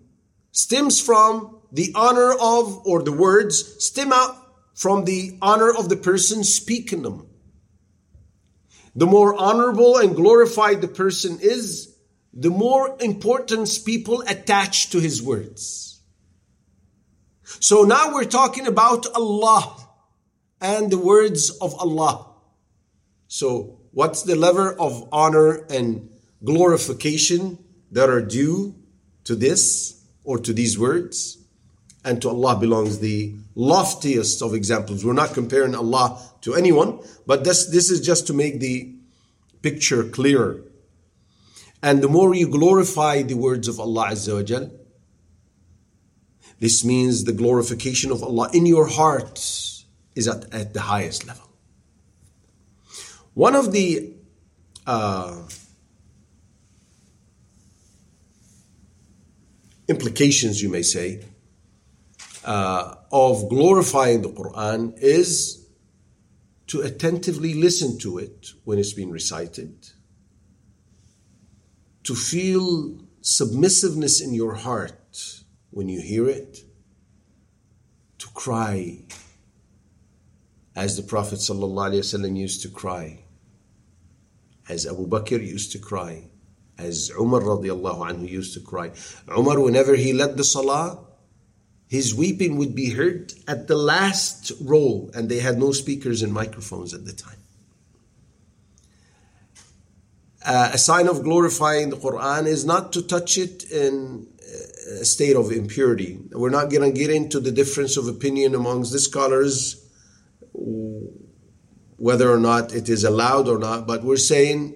stems 0.52 1.02
from 1.02 1.60
the 1.72 1.92
honor 1.96 2.34
of, 2.34 2.86
or 2.86 3.02
the 3.02 3.12
words 3.12 3.84
stem 3.84 4.14
out 4.14 4.36
from 4.76 5.06
the 5.06 5.38
honor 5.42 5.72
of 5.76 5.90
the 5.90 5.96
person 5.96 6.44
speaking 6.44 7.02
them. 7.02 7.28
The 8.96 9.08
more 9.08 9.36
honorable 9.36 9.98
and 9.98 10.16
glorified 10.16 10.82
the 10.82 10.88
person 10.88 11.40
is, 11.42 11.91
the 12.34 12.50
more 12.50 12.96
importance 13.02 13.78
people 13.78 14.24
attach 14.28 14.90
to 14.92 15.00
his 15.00 15.22
words. 15.22 16.00
So 17.44 17.84
now 17.84 18.14
we're 18.14 18.26
talking 18.26 18.68
about 18.68 19.06
Allah 19.14 19.78
and 20.62 20.90
the 20.90 20.98
words 20.98 21.50
of 21.60 21.76
Allah. 21.76 22.28
So 23.28 23.80
what's 23.92 24.24
the 24.24 24.36
level 24.36 24.74
of 24.80 25.08
honor 25.12 25.66
and 25.70 26.10
glorification 26.44 27.58
that 27.92 28.10
are 28.10 28.22
due 28.22 28.76
to 29.26 29.36
this 29.36 30.02
or 30.24 30.38
to 30.40 30.54
these 30.54 30.80
words? 30.80 31.38
And 32.04 32.22
to 32.22 32.30
Allah 32.30 32.58
belongs 32.58 33.00
the 33.00 33.36
loftiest 33.54 34.42
of 34.42 34.56
examples. 34.56 35.06
We're 35.06 35.14
not 35.14 35.34
comparing 35.34 35.76
Allah 35.76 36.20
to 36.42 36.56
anyone, 36.56 37.00
but 37.28 37.44
this, 37.44 37.68
this 37.68 37.92
is 37.92 38.02
just 38.02 38.26
to 38.28 38.34
make 38.34 38.60
the 38.60 38.96
picture 39.62 40.04
clearer. 40.06 40.64
And 41.84 42.02
the 42.02 42.08
more 42.08 42.36
you 42.36 42.48
glorify 42.48 43.24
the 43.24 43.34
words 43.36 43.68
of 43.68 43.80
Allah 43.80 44.10
Azza 44.12 44.36
wa 44.36 44.44
Jal, 44.44 44.72
this 46.60 46.86
means 46.86 47.24
the 47.24 47.34
glorification 47.34 48.12
of 48.12 48.22
Allah 48.22 48.50
in 48.54 48.68
your 48.68 48.88
heart 48.88 49.40
is 50.16 50.28
at, 50.28 50.54
at 50.54 50.74
the 50.74 50.82
highest 50.82 51.26
level. 51.26 51.50
One 53.34 53.56
of 53.56 53.72
the 53.72 54.14
uh, 54.86 55.42
implications, 59.88 60.62
you 60.62 60.70
may 60.70 60.84
say, 60.84 61.24
uh, 62.46 62.96
of 63.12 63.50
glorifying 63.50 64.22
the 64.22 64.30
Quran 64.30 64.98
is 64.98 65.68
to 66.68 66.82
attentively 66.82 67.54
listen 67.54 67.98
to 68.00 68.18
it 68.18 68.52
when 68.64 68.80
it's 68.80 68.94
being 68.94 69.12
recited, 69.12 69.90
to 72.04 72.16
feel 72.16 72.98
submissiveness 73.22 74.22
in 74.22 74.34
your 74.34 74.56
heart 74.56 75.44
when 75.70 75.88
you 75.88 76.02
hear 76.02 76.28
it, 76.28 76.64
to 78.18 78.28
cry 78.30 79.00
as 80.76 80.98
the 80.98 81.04
Prophet 81.04 81.40
used 82.36 82.62
to 82.62 82.70
cry, 82.70 83.24
as 84.70 84.86
Abu 84.86 85.08
Bakr 85.08 85.46
used 85.46 85.72
to 85.74 85.80
cry, 85.80 86.30
as 86.78 87.12
Umar 87.20 87.42
radiallahu 87.42 88.10
anhu 88.10 88.28
used 88.28 88.54
to 88.54 88.60
cry. 88.60 88.92
Umar, 89.30 89.60
whenever 89.60 89.96
he 89.96 90.14
led 90.14 90.38
the 90.38 90.44
salah, 90.44 91.00
his 91.88 92.16
weeping 92.16 92.58
would 92.58 92.74
be 92.74 92.92
heard 92.92 93.34
at 93.48 93.68
the 93.68 93.76
last 93.76 94.52
row, 94.62 95.10
and 95.14 95.28
they 95.28 95.40
had 95.40 95.60
no 95.60 95.72
speakers 95.74 96.22
and 96.22 96.32
microphones 96.32 96.94
at 96.94 97.06
the 97.06 97.14
time. 97.14 97.41
Uh, 100.44 100.72
a 100.74 100.78
sign 100.78 101.08
of 101.08 101.24
glorifying 101.24 101.90
the 101.90 101.98
Quran 101.98 102.48
is 102.48 102.66
not 102.66 102.94
to 102.94 103.02
touch 103.02 103.38
it 103.38 103.72
in 103.72 104.28
a 105.00 105.06
state 105.06 105.36
of 105.36 105.52
impurity. 105.52 106.20
We're 106.32 106.50
not 106.50 106.70
going 106.70 106.92
to 106.92 106.98
get 106.98 107.10
into 107.10 107.40
the 107.40 107.52
difference 107.52 107.98
of 107.98 108.08
opinion 108.08 108.56
amongst 108.56 108.92
the 108.92 109.00
scholars, 109.00 109.88
whether 111.98 112.32
or 112.32 112.40
not 112.40 112.74
it 112.74 112.90
is 112.90 113.04
allowed 113.04 113.48
or 113.48 113.60
not, 113.60 113.88
but 113.88 114.04
we're 114.04 114.18
saying 114.18 114.76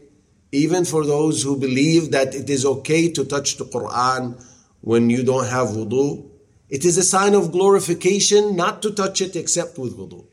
even 0.52 0.86
for 0.86 1.06
those 1.06 1.44
who 1.44 1.60
believe 1.60 2.12
that 2.12 2.34
it 2.34 2.50
is 2.50 2.66
okay 2.66 3.12
to 3.12 3.26
touch 3.26 3.58
the 3.58 3.66
Quran 3.66 4.42
when 4.82 5.10
you 5.10 5.24
don't 5.24 5.48
have 5.48 5.70
wudu, 5.70 6.30
it 6.70 6.86
is 6.86 6.98
a 6.98 7.04
sign 7.04 7.34
of 7.34 7.52
glorification 7.52 8.56
not 8.56 8.82
to 8.84 8.92
touch 8.92 9.22
it 9.22 9.36
except 9.36 9.78
with 9.78 9.98
wudu. 9.98 10.26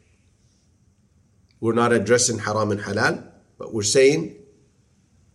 We're 1.60 1.74
not 1.74 1.92
addressing 1.92 2.38
haram 2.38 2.70
and 2.70 2.80
halal, 2.80 3.26
but 3.58 3.72
we're 3.72 3.82
saying 3.82 4.36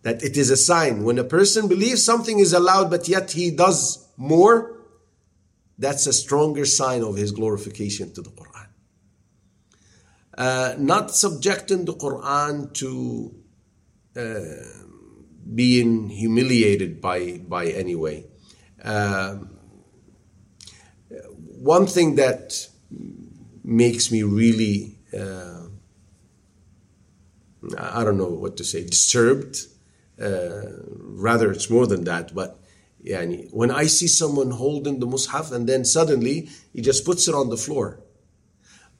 that 0.03 0.23
it 0.23 0.37
is 0.37 0.49
a 0.49 0.57
sign. 0.57 1.03
When 1.03 1.19
a 1.19 1.23
person 1.23 1.67
believes 1.67 2.03
something 2.03 2.39
is 2.39 2.53
allowed, 2.53 2.89
but 2.89 3.07
yet 3.07 3.31
he 3.31 3.51
does 3.51 4.07
more, 4.17 4.77
that's 5.77 6.07
a 6.07 6.13
stronger 6.13 6.65
sign 6.65 7.03
of 7.03 7.15
his 7.15 7.31
glorification 7.31 8.13
to 8.13 8.21
the 8.21 8.29
Quran. 8.29 8.67
Uh, 10.37 10.75
not 10.77 11.15
subjecting 11.15 11.85
the 11.85 11.93
Quran 11.93 12.71
to 12.73 13.35
uh, 14.15 14.85
being 15.55 16.09
humiliated 16.09 17.01
by, 17.01 17.39
by 17.47 17.67
any 17.67 17.95
way. 17.95 18.25
Uh, 18.83 19.37
one 21.59 21.87
thing 21.87 22.15
that 22.15 22.67
makes 23.63 24.11
me 24.11 24.23
really, 24.23 24.97
uh, 25.17 25.63
I 27.77 28.03
don't 28.03 28.17
know 28.17 28.29
what 28.29 28.57
to 28.57 28.63
say, 28.63 28.83
disturbed. 28.83 29.57
Uh, 30.21 30.61
rather, 30.87 31.51
it's 31.51 31.69
more 31.69 31.87
than 31.87 32.03
that. 32.05 32.33
But 32.33 32.59
yani, 33.03 33.49
when 33.51 33.71
I 33.71 33.85
see 33.85 34.07
someone 34.07 34.51
holding 34.51 34.99
the 34.99 35.07
mushaf 35.07 35.51
and 35.51 35.67
then 35.67 35.85
suddenly 35.85 36.49
he 36.73 36.81
just 36.81 37.05
puts 37.05 37.27
it 37.27 37.35
on 37.35 37.49
the 37.49 37.57
floor. 37.57 37.99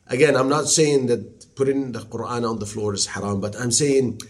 Again, 0.07 0.35
I'm 0.35 0.49
not 0.49 0.67
saying 0.67 1.07
that 1.07 1.55
putting 1.55 1.91
the 1.91 1.99
Quran 1.99 2.49
on 2.49 2.59
the 2.59 2.65
floor 2.65 2.93
is 2.93 3.07
haram, 3.07 3.41
but 3.41 3.59
I'm 3.59 3.71
saying 3.71 4.21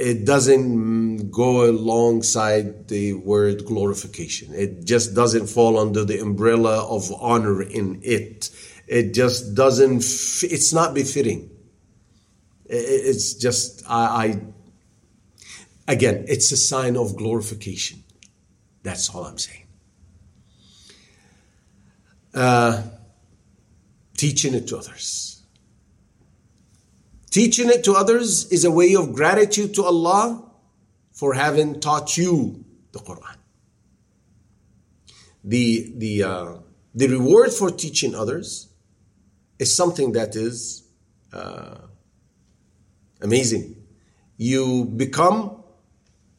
it 0.00 0.24
doesn't 0.24 1.30
go 1.30 1.68
alongside 1.68 2.88
the 2.88 3.12
word 3.12 3.64
glorification. 3.66 4.52
It 4.54 4.84
just 4.84 5.14
doesn't 5.14 5.46
fall 5.46 5.78
under 5.78 6.04
the 6.04 6.20
umbrella 6.20 6.86
of 6.88 7.12
honor 7.20 7.62
in 7.62 8.00
it. 8.02 8.50
It 8.88 9.14
just 9.14 9.54
doesn't, 9.54 9.98
it's 9.98 10.72
not 10.72 10.94
befitting. 10.94 11.50
It's 12.64 13.34
just, 13.34 13.84
I, 13.88 14.02
I, 14.24 14.40
again, 15.88 16.24
it's 16.28 16.52
a 16.52 16.56
sign 16.56 16.96
of 16.96 17.16
glorification. 17.16 18.02
That's 18.82 19.14
all 19.14 19.24
I'm 19.24 19.38
saying. 19.38 19.66
Uh, 22.34 22.82
teaching 24.16 24.54
it 24.54 24.68
to 24.68 24.76
others. 24.76 25.42
Teaching 27.30 27.68
it 27.68 27.84
to 27.84 27.92
others 27.92 28.50
is 28.50 28.64
a 28.64 28.70
way 28.70 28.94
of 28.94 29.12
gratitude 29.12 29.74
to 29.74 29.84
Allah 29.84 30.44
for 31.12 31.34
having 31.34 31.80
taught 31.80 32.16
you 32.16 32.64
the 32.92 32.98
Quran. 32.98 33.36
The, 35.44 35.92
the, 35.96 36.22
uh, 36.22 36.52
the 36.94 37.08
reward 37.08 37.52
for 37.52 37.70
teaching 37.70 38.14
others 38.14 38.68
is 39.58 39.74
something 39.74 40.12
that 40.12 40.34
is 40.36 40.82
uh, 41.32 41.78
amazing. 43.20 43.76
You 44.36 44.84
become 44.84 45.59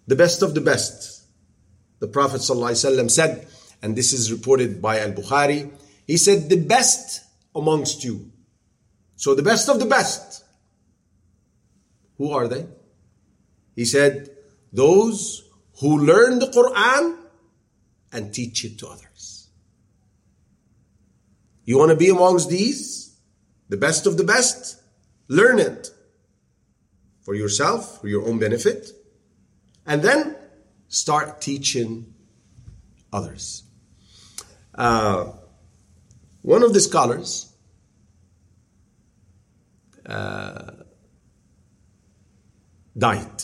the 0.07 0.15
best 0.15 0.41
of 0.41 0.53
the 0.53 0.61
best. 0.61 1.23
The 1.99 2.07
Prophet 2.07 2.41
ﷺ 2.41 3.11
said, 3.11 3.47
and 3.81 3.95
this 3.95 4.13
is 4.13 4.31
reported 4.31 4.81
by 4.81 4.99
Al 4.99 5.11
Bukhari, 5.11 5.71
he 6.07 6.17
said, 6.17 6.49
the 6.49 6.59
best 6.59 7.21
amongst 7.55 8.03
you. 8.03 8.31
So 9.15 9.35
the 9.35 9.43
best 9.43 9.69
of 9.69 9.79
the 9.79 9.85
best 9.85 10.43
who 12.17 12.31
are 12.31 12.47
they? 12.47 12.65
He 13.75 13.85
said, 13.85 14.29
those 14.71 15.43
who 15.79 16.05
learn 16.05 16.39
the 16.39 16.47
Quran 16.47 17.17
and 18.11 18.33
teach 18.33 18.63
it 18.65 18.77
to 18.79 18.87
others. 18.87 19.49
You 21.65 21.77
want 21.77 21.91
to 21.91 21.97
be 21.97 22.09
amongst 22.09 22.49
these? 22.49 23.15
The 23.69 23.77
best 23.77 24.05
of 24.05 24.17
the 24.17 24.23
best? 24.23 24.81
learn 25.31 25.59
it 25.59 25.89
for 27.21 27.33
yourself, 27.33 28.01
for 28.01 28.09
your 28.09 28.27
own 28.27 28.37
benefit, 28.37 28.91
and 29.85 30.01
then 30.01 30.35
start 30.87 31.41
teaching 31.41 32.13
others. 33.11 33.63
Uh, 34.75 35.31
one 36.41 36.63
of 36.63 36.73
the 36.73 36.79
scholars 36.79 37.53
uh, 40.05 40.71
died, 42.97 43.43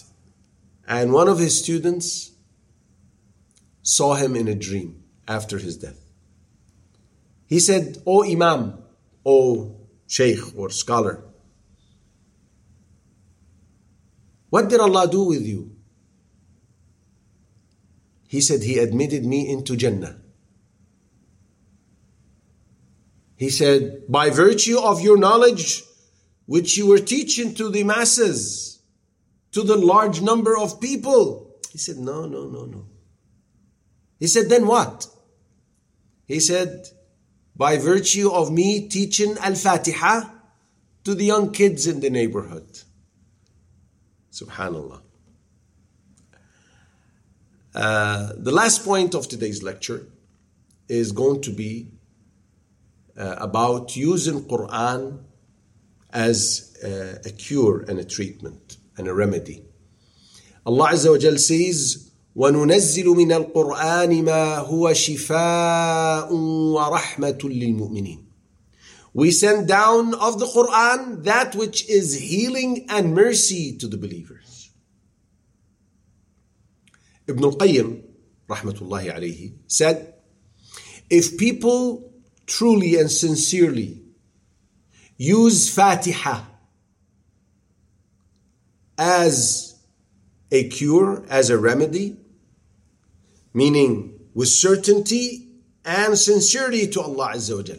and 0.88 1.13
one 1.13 1.27
of 1.27 1.39
his 1.39 1.59
students 1.59 2.31
saw 3.81 4.15
him 4.15 4.35
in 4.35 4.47
a 4.47 4.55
dream 4.55 5.03
after 5.27 5.57
his 5.57 5.77
death. 5.77 5.99
He 7.45 7.59
said, 7.59 7.97
O 8.05 8.23
Imam, 8.23 8.83
O 9.25 9.77
Sheikh 10.07 10.57
or 10.57 10.69
scholar, 10.69 11.23
what 14.49 14.69
did 14.69 14.79
Allah 14.79 15.07
do 15.09 15.23
with 15.23 15.45
you? 15.45 15.76
He 18.28 18.41
said, 18.41 18.61
He 18.63 18.78
admitted 18.78 19.25
me 19.25 19.49
into 19.49 19.75
Jannah. 19.75 20.17
He 23.38 23.49
said, 23.49 24.03
By 24.09 24.30
virtue 24.30 24.80
of 24.80 25.01
your 25.01 25.17
knowledge, 25.17 25.84
which 26.45 26.78
you 26.78 26.88
were 26.88 26.99
teaching 26.99 27.55
to 27.55 27.69
the 27.69 27.84
masses, 27.84 28.82
to 29.51 29.63
the 29.63 29.78
large 29.78 30.21
number 30.21 30.57
of 30.57 30.82
people. 30.82 31.55
He 31.71 31.78
said, 31.78 31.97
No, 31.97 32.25
no, 32.25 32.47
no, 32.47 32.65
no. 32.65 32.86
He 34.19 34.28
said, 34.28 34.49
Then 34.49 34.67
what? 34.67 35.07
He 36.25 36.41
said, 36.41 36.88
By 37.55 37.78
virtue 37.78 38.30
of 38.30 38.51
me 38.51 38.89
teaching 38.89 39.38
Al 39.39 39.55
Fatiha 39.55 40.30
to 41.05 41.15
the 41.15 41.25
young 41.25 41.51
kids 41.51 41.88
in 41.88 42.01
the 42.01 42.09
neighborhood. 42.09 42.67
Subhanallah. 44.32 45.01
Uh, 47.76 48.32
the 48.36 48.50
last 48.50 48.84
point 48.84 49.14
of 49.14 49.28
today's 49.28 49.62
lecture 49.62 50.06
is 50.88 51.12
going 51.12 51.40
to 51.40 51.50
be 51.50 51.88
uh, 53.16 53.36
about 53.38 53.96
using 53.96 54.42
Quran 54.42 55.20
as 56.12 56.76
a, 56.84 57.20
a 57.24 57.30
cure 57.30 57.84
and 57.88 57.98
a 57.98 58.04
treatment 58.04 58.76
and 58.96 59.08
a 59.08 59.14
remedy. 59.14 59.64
Allah 60.66 60.90
Azza 60.90 61.10
wa 61.10 61.18
Jal 61.18 61.38
says, 61.38 62.08
وننزل 62.36 63.04
من 63.06 63.32
القرآن 63.32 64.24
ما 64.24 64.58
هو 64.58 64.92
شفاء 64.92 66.32
ورحمة 66.32 67.38
للمؤمنين. 67.44 68.24
We 69.14 69.30
send 69.30 69.68
down 69.68 70.14
of 70.14 70.38
the 70.38 70.46
Quran 70.46 71.24
that 71.24 71.54
which 71.54 71.88
is 71.88 72.18
healing 72.18 72.86
and 72.88 73.14
mercy 73.14 73.76
to 73.76 73.86
the 73.86 73.98
believers. 73.98 74.45
Ibn 77.28 77.43
al-Qayyim, 77.43 78.03
rahmatullahi 78.47 79.13
alayhi, 79.13 79.53
said, 79.67 80.13
if 81.09 81.38
people 81.38 82.13
truly 82.45 82.97
and 82.97 83.11
sincerely 83.11 84.01
use 85.17 85.73
Fatiha 85.73 86.41
as 88.97 89.75
a 90.51 90.69
cure, 90.69 91.25
as 91.30 91.49
a 91.49 91.57
remedy, 91.57 92.17
meaning 93.53 94.19
with 94.34 94.47
certainty 94.47 95.47
and 95.84 96.17
sincerity 96.17 96.88
to 96.88 97.01
Allah 97.01 97.34
Azza 97.36 97.57
wa 97.57 97.75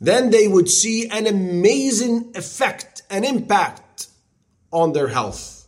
then 0.00 0.30
they 0.30 0.46
would 0.48 0.68
see 0.68 1.08
an 1.08 1.26
amazing 1.26 2.32
effect 2.34 3.02
and 3.08 3.24
impact 3.24 4.08
on 4.72 4.92
their 4.92 5.08
health 5.08 5.63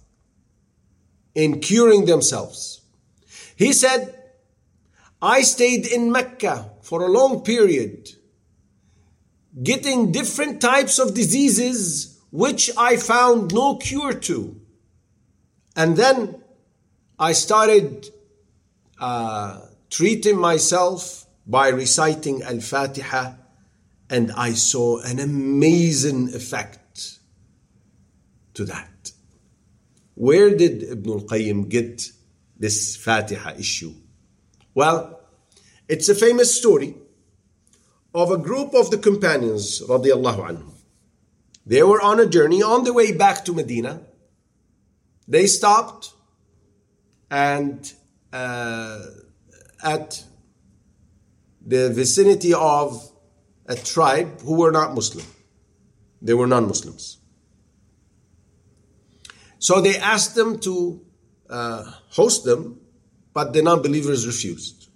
in 1.37 1.61
curing 1.61 2.07
themselves. 2.07 2.81
He 3.57 3.73
said, 3.75 4.15
I 5.21 5.43
stayed 5.43 5.87
in 5.87 6.11
Mecca 6.11 6.71
for 6.81 7.03
a 7.03 7.11
long 7.11 7.43
period, 7.43 8.11
getting 9.63 10.13
different 10.13 10.61
types 10.63 10.99
of 10.99 11.15
diseases 11.15 12.19
which 12.31 12.71
I 12.77 12.97
found 12.97 13.53
no 13.53 13.77
cure 13.77 14.15
to. 14.15 14.61
And 15.77 15.97
then 15.97 16.43
I 17.19 17.33
started 17.33 18.09
uh, 18.99 19.61
treating 19.91 20.39
myself 20.39 21.27
by 21.47 21.69
reciting 21.69 22.43
Al 22.43 22.61
Fatiha, 22.61 23.35
and 24.09 24.33
I 24.33 24.55
saw 24.55 25.01
an 25.01 25.19
amazing 25.19 26.35
effect 26.35 27.19
to 28.55 28.65
that. 28.65 28.96
Where 30.17 30.57
did 30.57 30.83
Ibn 30.83 31.11
al 31.13 31.21
Qayyim 31.21 31.69
get 31.69 32.11
this 32.59 32.97
Fatiha 32.97 33.53
issue? 33.59 33.93
Well, 34.75 35.21
it's 35.89 36.09
a 36.09 36.15
famous 36.15 36.57
story 36.57 36.97
of 38.15 38.31
a 38.31 38.39
group 38.39 38.75
of 38.75 38.91
the 38.91 38.97
companions, 38.97 39.83
radiallahu 39.83 40.41
anhum. 40.49 40.73
They 41.67 41.83
were 41.83 42.01
on 42.01 42.19
a 42.19 42.27
journey 42.27 42.63
on 42.63 42.85
the 42.85 42.95
way 42.95 43.13
back 43.13 43.45
to 43.45 43.53
Medina. 43.53 44.01
They 45.29 45.47
stopped 45.47 46.13
and 47.31 47.93
uh, 48.33 49.03
at 49.85 50.25
the 51.61 51.91
vicinity 51.93 52.55
of 52.55 53.11
a 53.67 53.77
tribe 53.77 54.41
who 54.41 54.55
were 54.55 54.73
not 54.73 54.95
Muslim. 54.95 55.27
They 56.23 56.33
were 56.33 56.47
non 56.47 56.69
Muslims. 56.69 57.16
So 59.59 59.81
they 59.81 59.97
asked 59.99 60.35
them 60.35 60.59
to 60.61 61.01
uh, 61.49 61.85
host 62.11 62.45
them, 62.45 62.81
but 63.33 63.53
the 63.53 63.63
non 63.63 63.83
believers 63.83 64.27
refused. 64.27 64.89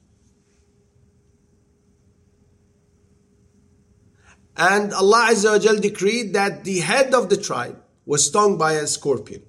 And 4.57 4.93
Allah 4.93 5.29
Azza 5.31 5.65
wa 5.65 5.81
decreed 5.81 6.35
that 6.35 6.65
the 6.65 6.81
head 6.81 7.15
of 7.15 7.31
the 7.31 7.37
tribe 7.37 7.81
was 8.05 8.27
stung 8.27 8.59
by 8.59 8.73
a 8.73 8.87
scorpion 8.87 9.43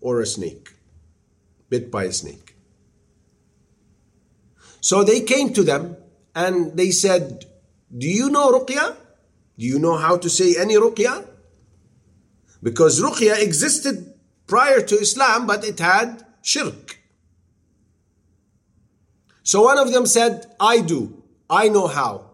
or 0.00 0.20
a 0.20 0.26
snake, 0.26 0.68
bit 1.70 1.90
by 1.90 2.04
a 2.04 2.12
snake. 2.12 2.56
So 4.82 5.04
they 5.04 5.20
came 5.20 5.52
to 5.54 5.62
them 5.62 5.96
and 6.34 6.76
they 6.76 6.90
said, 6.90 7.46
Do 7.96 8.06
you 8.06 8.28
know 8.30 8.52
Ruqya? 8.52 8.96
Do 9.58 9.66
you 9.66 9.78
know 9.78 9.96
how 9.96 10.16
to 10.16 10.28
say 10.28 10.56
any 10.58 10.74
Ruqya? 10.74 11.26
Because 12.62 13.00
Ruqya 13.00 13.40
existed 13.42 14.09
prior 14.50 14.82
to 14.82 14.98
Islam, 14.98 15.46
but 15.46 15.64
it 15.64 15.78
had 15.78 16.24
shirk. 16.42 16.98
So 19.44 19.62
one 19.62 19.78
of 19.78 19.92
them 19.92 20.04
said, 20.04 20.54
I 20.60 20.80
do. 20.80 21.22
I 21.48 21.68
know 21.68 21.86
how. 21.86 22.26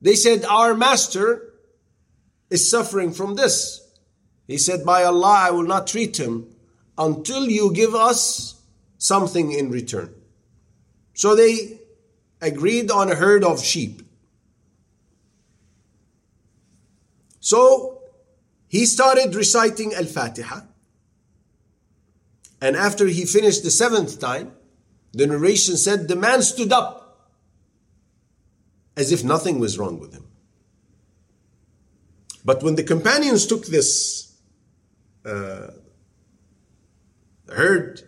They 0.00 0.14
said, 0.14 0.44
Our 0.44 0.74
master 0.74 1.52
is 2.50 2.70
suffering 2.70 3.12
from 3.12 3.34
this. 3.34 3.82
He 4.46 4.58
said, 4.58 4.84
By 4.84 5.02
Allah, 5.04 5.48
I 5.48 5.50
will 5.50 5.64
not 5.64 5.86
treat 5.86 6.18
him 6.18 6.46
until 6.96 7.48
you 7.48 7.72
give 7.72 7.94
us 7.94 8.60
something 8.98 9.50
in 9.50 9.70
return. 9.70 10.14
So 11.14 11.34
they 11.34 11.80
agreed 12.40 12.90
on 12.90 13.10
a 13.10 13.14
herd 13.14 13.42
of 13.42 13.64
sheep. 13.64 14.02
So 17.40 18.02
he 18.68 18.84
started 18.84 19.34
reciting 19.34 19.94
Al 19.94 20.04
Fatiha. 20.04 20.60
And 22.60 22.76
after 22.76 23.06
he 23.06 23.24
finished 23.24 23.62
the 23.62 23.70
seventh 23.70 24.18
time, 24.18 24.52
the 25.12 25.26
narration 25.26 25.76
said 25.76 26.08
the 26.08 26.16
man 26.16 26.42
stood 26.42 26.72
up 26.72 27.30
as 28.96 29.12
if 29.12 29.22
nothing 29.22 29.58
was 29.58 29.78
wrong 29.78 29.98
with 29.98 30.12
him. 30.12 30.26
But 32.44 32.62
when 32.62 32.76
the 32.76 32.82
companions 32.82 33.46
took 33.46 33.66
this 33.66 34.32
uh, 35.24 35.68
herd, 37.48 38.02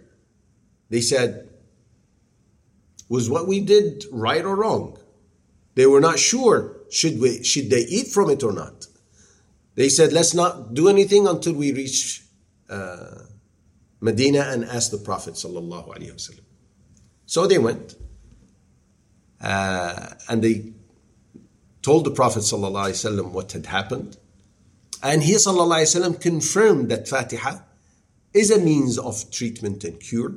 they 0.88 1.00
said, 1.00 1.48
was 3.08 3.28
what 3.28 3.48
we 3.48 3.60
did 3.60 4.04
right 4.12 4.44
or 4.44 4.56
wrong? 4.56 4.98
They 5.74 5.86
were 5.86 6.00
not 6.00 6.18
sure 6.18 6.76
should 6.90 7.20
we 7.20 7.42
should 7.44 7.70
they 7.70 7.82
eat 7.82 8.08
from 8.08 8.30
it 8.30 8.42
or 8.42 8.52
not. 8.52 8.86
They 9.74 9.88
said, 9.88 10.12
let's 10.12 10.34
not 10.34 10.74
do 10.74 10.88
anything 10.88 11.26
until 11.26 11.54
we 11.54 11.72
reach 11.72 12.22
uh, 12.68 13.22
Medina 14.01 14.39
and 14.39 14.65
ask 14.65 14.91
the 14.91 14.97
Prophet 14.97 15.35
sallallahu 15.35 15.95
alaihi 15.95 16.13
wasallam. 16.13 16.43
So 17.25 17.47
they 17.47 17.57
went, 17.57 17.95
uh, 19.41 20.09
and 20.29 20.43
they 20.43 20.73
told 21.81 22.05
the 22.05 22.11
Prophet 22.11 22.39
sallallahu 22.39 22.89
alaihi 22.89 23.19
wasallam 23.19 23.31
what 23.31 23.51
had 23.51 23.65
happened. 23.65 24.17
And 25.01 25.21
he 25.21 25.33
وسلم, 25.33 26.21
confirmed 26.21 26.89
that 26.89 27.07
Fatiha 27.07 27.59
is 28.33 28.49
a 28.51 28.59
means 28.59 28.97
of 28.97 29.29
treatment 29.31 29.83
and 29.83 29.99
cure, 29.99 30.35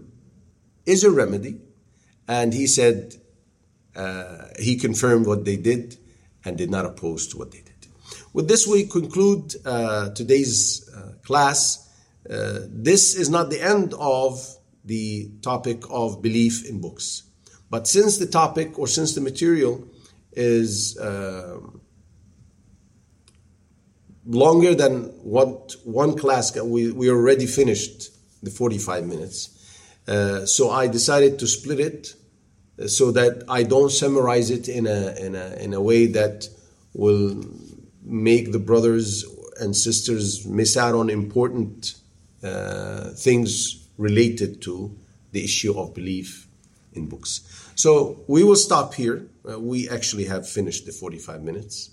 is 0.85 1.05
a 1.05 1.11
remedy. 1.11 1.61
And 2.29 2.53
he 2.53 2.67
said, 2.67 3.15
uh, 3.95 4.49
he 4.59 4.77
confirmed 4.77 5.27
what 5.27 5.45
they 5.45 5.57
did 5.57 5.97
and 6.45 6.59
did 6.59 6.71
not 6.71 6.85
oppose 6.85 7.29
to 7.29 7.39
what 7.39 7.53
they 7.53 7.61
did. 7.61 7.75
With 8.33 8.49
this, 8.49 8.67
we 8.67 8.87
conclude 8.87 9.55
uh, 9.65 10.11
today's 10.11 10.91
uh, 10.95 11.13
class. 11.25 11.89
Uh, 12.32 12.60
this 12.70 13.16
is 13.16 13.30
not 13.30 13.50
the 13.50 13.62
end 13.62 13.94
of 14.00 14.56
the 14.86 15.30
topic 15.42 15.84
of 15.90 16.22
belief 16.22 16.68
in 16.68 16.80
books. 16.80 17.24
But 17.70 17.88
since 17.88 18.18
the 18.18 18.26
topic 18.26 18.80
or 18.80 18.88
since 18.88 19.16
the 19.16 19.22
material 19.22 19.86
is 20.32 20.98
uh, 20.98 21.60
longer 24.26 24.74
than 24.74 25.04
what 25.24 25.76
one 25.84 26.18
class, 26.18 26.56
we, 26.58 26.92
we 26.92 27.10
already 27.10 27.48
finished 27.48 28.10
the 28.42 28.50
45 28.50 29.06
minutes. 29.06 29.58
Uh, 30.08 30.46
so 30.46 30.70
I 30.70 30.88
decided 30.88 31.38
to 31.40 31.48
split 31.48 31.80
it 31.80 32.16
uh, 32.82 32.88
so 32.88 33.12
that 33.12 33.44
I 33.50 33.64
don't 33.64 33.92
summarize 33.92 34.50
it 34.52 34.70
in 34.70 34.88
a, 34.88 35.16
in 35.20 35.36
a, 35.36 35.56
in 35.56 35.74
a 35.74 35.82
way 35.82 36.08
that 36.08 36.48
will 36.94 37.44
make 38.04 38.52
the 38.52 38.60
brothers 38.60 39.26
and 39.60 39.76
sisters 39.76 40.46
miss 40.46 40.76
out 40.78 40.96
on 40.96 41.10
important 41.10 42.01
things 42.42 43.88
related 43.98 44.62
to 44.62 44.98
the 45.32 45.44
issue 45.44 45.78
of 45.80 45.94
belief 45.94 46.48
in 46.94 47.08
books. 47.08 47.42
So 47.76 48.24
we 48.28 48.44
will 48.44 48.56
stop 48.56 48.94
here. 48.94 49.28
Uh, 49.50 49.60
we 49.60 49.90
actually 49.90 50.26
have 50.26 50.48
finished 50.48 50.86
the 50.86 50.92
45 50.92 51.42
minutes. 51.44 51.92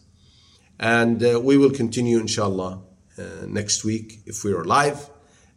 And 0.79 1.23
uh, 1.25 1.41
we 1.41 1.57
will 1.57 1.71
continue, 1.71 2.19
inshallah, 2.19 2.83
uh, 3.19 3.23
next 3.47 3.85
week 3.85 4.21
if 4.27 4.45
we 4.45 4.53
are 4.53 4.63
alive. 4.63 5.11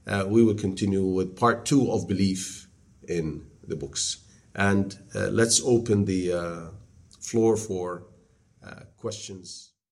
Uh, 0.08 0.26
we 0.28 0.44
will 0.44 0.56
continue 0.56 1.06
with 1.06 1.36
part 1.36 1.66
two 1.66 1.92
of 1.92 2.08
belief 2.08 2.68
in 3.08 3.46
the 3.68 3.76
books. 3.76 4.18
And 4.56 4.98
uh, 5.16 5.28
let's 5.28 5.62
open 5.64 6.06
the 6.06 6.34
uh, 6.34 6.62
floor 7.20 7.56
for 7.56 8.04
questions. 8.98 9.71